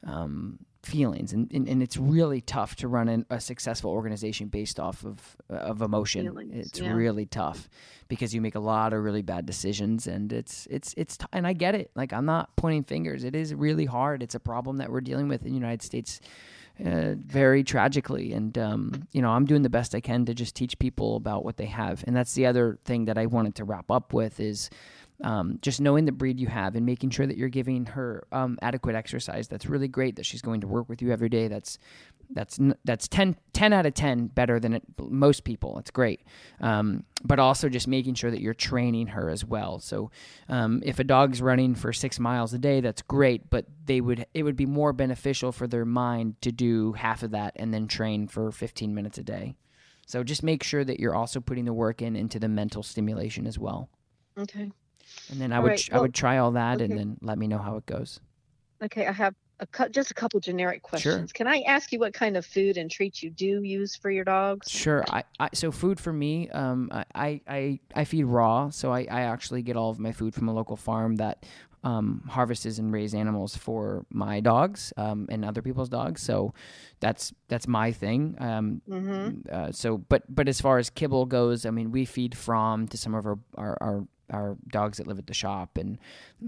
[0.07, 4.79] um, feelings, and, and and it's really tough to run an, a successful organization based
[4.79, 6.25] off of of emotion.
[6.25, 6.93] Feelings, it's yeah.
[6.93, 7.69] really tough
[8.09, 11.47] because you make a lot of really bad decisions, and it's it's it's t- and
[11.47, 11.91] I get it.
[11.95, 13.25] Like I'm not pointing fingers.
[13.25, 14.23] It is really hard.
[14.23, 16.21] It's a problem that we're dealing with in the United States.
[16.85, 20.57] Uh, very tragically, and um, you know, I'm doing the best I can to just
[20.57, 23.65] teach people about what they have, and that's the other thing that I wanted to
[23.65, 24.71] wrap up with is
[25.23, 28.59] um, just knowing the breed you have and making sure that you're giving her um,
[28.63, 29.47] adequate exercise.
[29.47, 31.49] That's really great that she's going to work with you every day.
[31.49, 31.79] That's
[32.31, 35.79] that's that's 10, 10 out of 10 better than it, most people.
[35.79, 36.23] It's great.
[36.61, 39.79] Um, but also just making sure that you're training her as well.
[39.79, 40.11] So
[40.49, 44.27] um, if a dog's running for six miles a day, that's great, but they would
[44.35, 47.87] it would be more beneficial for their mind to do half of that and then
[47.87, 49.55] train for 15 minutes a day.
[50.07, 53.47] So just make sure that you're also putting the work in into the mental stimulation
[53.47, 53.89] as well.
[54.39, 54.71] Okay.
[55.31, 57.47] And then I All would right, I would try all that and then let me
[57.47, 58.21] know how it goes.
[58.83, 61.31] Okay, I have a cou- just a couple generic questions.
[61.31, 61.33] Sure.
[61.33, 64.25] Can I ask you what kind of food and treats you do use for your
[64.25, 64.69] dogs?
[64.69, 65.05] Sure.
[65.09, 69.07] I, I so food for me, um, I, I, I, I feed raw, so I,
[69.11, 71.47] I actually get all of my food from a local farm that
[71.85, 76.23] um, harvests and raises animals for my dogs um, and other people's dogs.
[76.23, 76.55] So
[77.01, 78.37] that's that's my thing.
[78.39, 79.41] Um, Mm-hmm.
[79.53, 82.97] uh, so, but but as far as kibble goes, I mean, we feed from to
[82.97, 85.99] some of our our, our, our dogs that live at the shop, and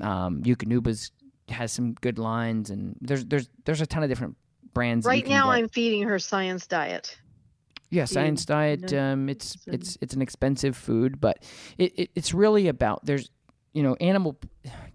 [0.01, 1.11] um, Eukanuba's
[1.49, 4.37] has some good lines, and there's there's there's a ton of different
[4.75, 5.07] brands.
[5.07, 5.53] Right now, get.
[5.53, 7.19] I'm feeding her science diet.
[7.91, 8.93] Yeah, you science diet.
[8.93, 11.45] Um, it's it's, it's an expensive food, but
[11.79, 13.31] it, it it's really about there's
[13.73, 14.39] you know animal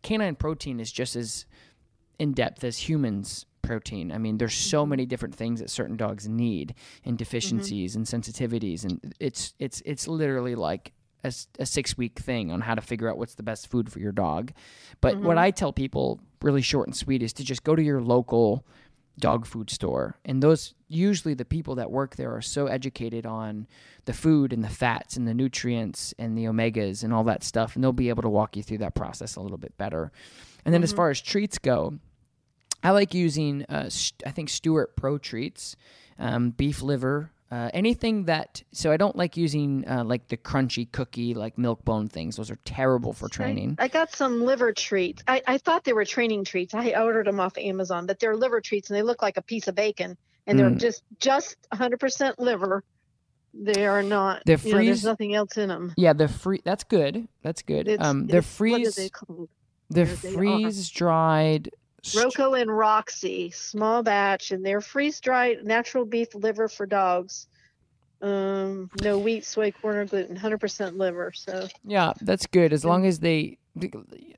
[0.03, 1.45] canine protein is just as
[2.19, 4.11] in depth as humans protein.
[4.11, 6.75] I mean, there's so many different things that certain dogs need
[7.05, 10.93] and deficiencies and sensitivities, and it's it's it's literally like
[11.23, 13.99] a, a six week thing on how to figure out what's the best food for
[13.99, 14.51] your dog.
[15.01, 18.01] But what I tell people, really short and sweet, is to just go to your
[18.01, 18.65] local
[19.19, 20.17] dog food store.
[20.25, 23.67] And those usually the people that work there are so educated on
[24.05, 27.75] the food and the fats and the nutrients and the omegas and all that stuff
[27.75, 30.11] and they'll be able to walk you through that process a little bit better.
[30.65, 31.99] And then as far as treats go
[32.83, 35.75] i like using uh, st- i think stewart pro treats
[36.19, 40.89] um, beef liver uh, anything that so i don't like using uh, like the crunchy
[40.91, 44.71] cookie like milk bone things those are terrible for training I, I got some liver
[44.73, 45.21] treats.
[45.27, 46.73] I, I thought they were training treats.
[46.73, 49.67] I ordered them off Amazon, but they're liver treats and they look like a piece
[49.67, 50.79] of bacon and they're Mm.
[50.79, 52.83] just just 100% liver.
[53.53, 54.43] They are not.
[54.45, 55.93] They're you know, there's nothing else in them.
[55.97, 59.49] yeah the free that's good that's good It's, um they're freeze What are they called?
[59.89, 61.69] They're freeze dried.
[62.15, 67.47] Rocco and Roxy, small batch, and they're freeze dried natural beef liver for dogs.
[68.21, 71.31] Um, no wheat, soy, corn, or gluten, 100% liver.
[71.33, 73.57] So Yeah, that's good as long as they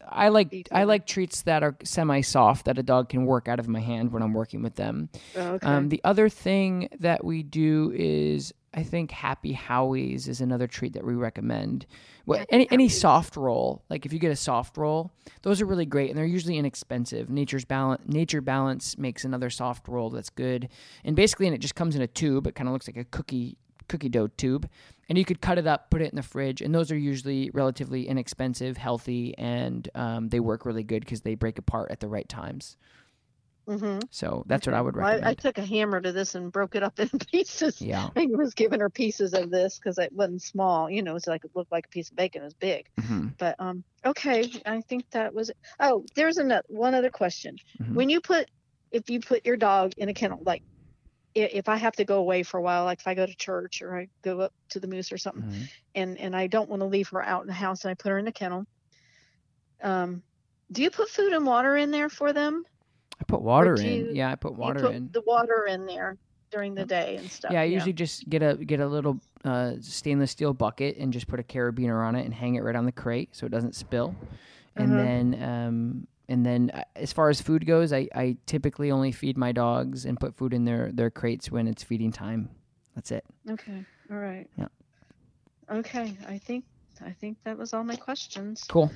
[0.07, 3.59] I like I like treats that are semi soft that a dog can work out
[3.59, 5.09] of my hand when I'm working with them.
[5.36, 5.68] Oh, okay.
[5.68, 10.93] Um, the other thing that we do is I think Happy Howie's is another treat
[10.93, 11.86] that we recommend.
[12.26, 15.11] Well, any any soft roll, like if you get a soft roll,
[15.41, 17.30] those are really great and they're usually inexpensive.
[17.30, 20.69] Nature's balance Nature Balance makes another soft roll that's good,
[21.03, 22.47] and basically, and it just comes in a tube.
[22.47, 23.57] It kind of looks like a cookie
[23.89, 24.69] cookie dough tube,
[25.09, 27.49] and you could cut it up, put it in the fridge, and those are usually
[27.53, 32.07] relatively inexpensive, healthy, and um, they work really good because they break apart at the
[32.07, 32.78] right times.
[33.68, 35.26] Hmm So that's what I would Well, recommend.
[35.26, 37.82] I, I took a hammer to this and broke it up in pieces.
[37.82, 38.09] yeah.
[38.16, 40.89] I was giving her pieces of this because it wasn't small.
[40.89, 42.41] You know, it's like it looked like a piece of bacon.
[42.41, 42.86] It was big.
[42.99, 45.51] hmm But um, okay, I think that was.
[45.80, 47.55] Oh, there's another one other question.
[47.82, 47.95] Mhm.
[47.95, 48.47] When you put,
[48.91, 50.61] if you put your dog in a kennel, like
[51.36, 53.82] if I have to go away for a while, like if I go to church
[53.82, 55.70] or I go up to the moose or something, Mhm.
[55.95, 58.11] and and I don't want to leave her out in the house and I put
[58.11, 58.66] her in the kennel.
[59.82, 60.24] Um,
[60.72, 62.64] do you put food and water in there for them?
[63.34, 64.15] Put water do in.
[64.15, 65.09] Yeah, I put You water put in.
[65.11, 66.17] the water in there
[66.51, 67.51] during the day and stuff.
[67.51, 71.27] Yeah, I usually just get a get a little uh, stainless steel bucket and just
[71.27, 73.75] put a carabiner on it and hang it right on the crate so it doesn't
[73.75, 74.15] spill.
[74.75, 75.01] And Uh-huh.
[75.01, 79.38] then um, and then uh, as far as food goes, I, I typically only feed
[79.38, 82.49] my dogs and put food in their their crates when it's feeding time.
[82.95, 83.25] That's it.
[83.49, 83.84] Okay.
[84.11, 84.47] All right.
[84.57, 84.67] Yeah.
[85.69, 86.15] Okay.
[86.27, 86.65] I think
[87.01, 88.63] I think that was all my questions.
[88.67, 88.91] Cool.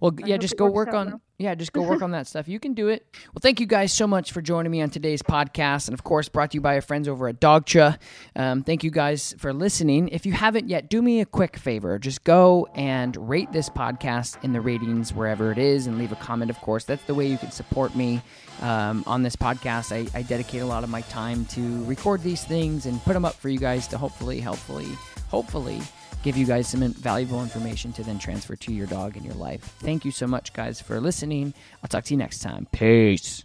[0.00, 1.20] Well, I yeah, just go work on well.
[1.38, 2.48] yeah, just go work on that stuff.
[2.48, 3.06] You can do it.
[3.26, 6.28] Well, thank you guys so much for joining me on today's podcast, and of course,
[6.28, 7.98] brought to you by our friends over at Dogtra.
[8.36, 10.08] Um, thank you guys for listening.
[10.08, 11.98] If you haven't yet, do me a quick favor.
[11.98, 16.16] Just go and rate this podcast in the ratings wherever it is, and leave a
[16.16, 16.50] comment.
[16.50, 18.22] Of course, that's the way you can support me
[18.60, 19.92] um, on this podcast.
[19.92, 23.24] I, I dedicate a lot of my time to record these things and put them
[23.24, 24.88] up for you guys to hopefully, helpfully,
[25.28, 25.80] hopefully
[26.22, 29.62] give you guys some valuable information to then transfer to your dog in your life.
[29.80, 31.54] Thank you so much, guys, for listening.
[31.82, 32.66] I'll talk to you next time.
[32.72, 33.44] Peace.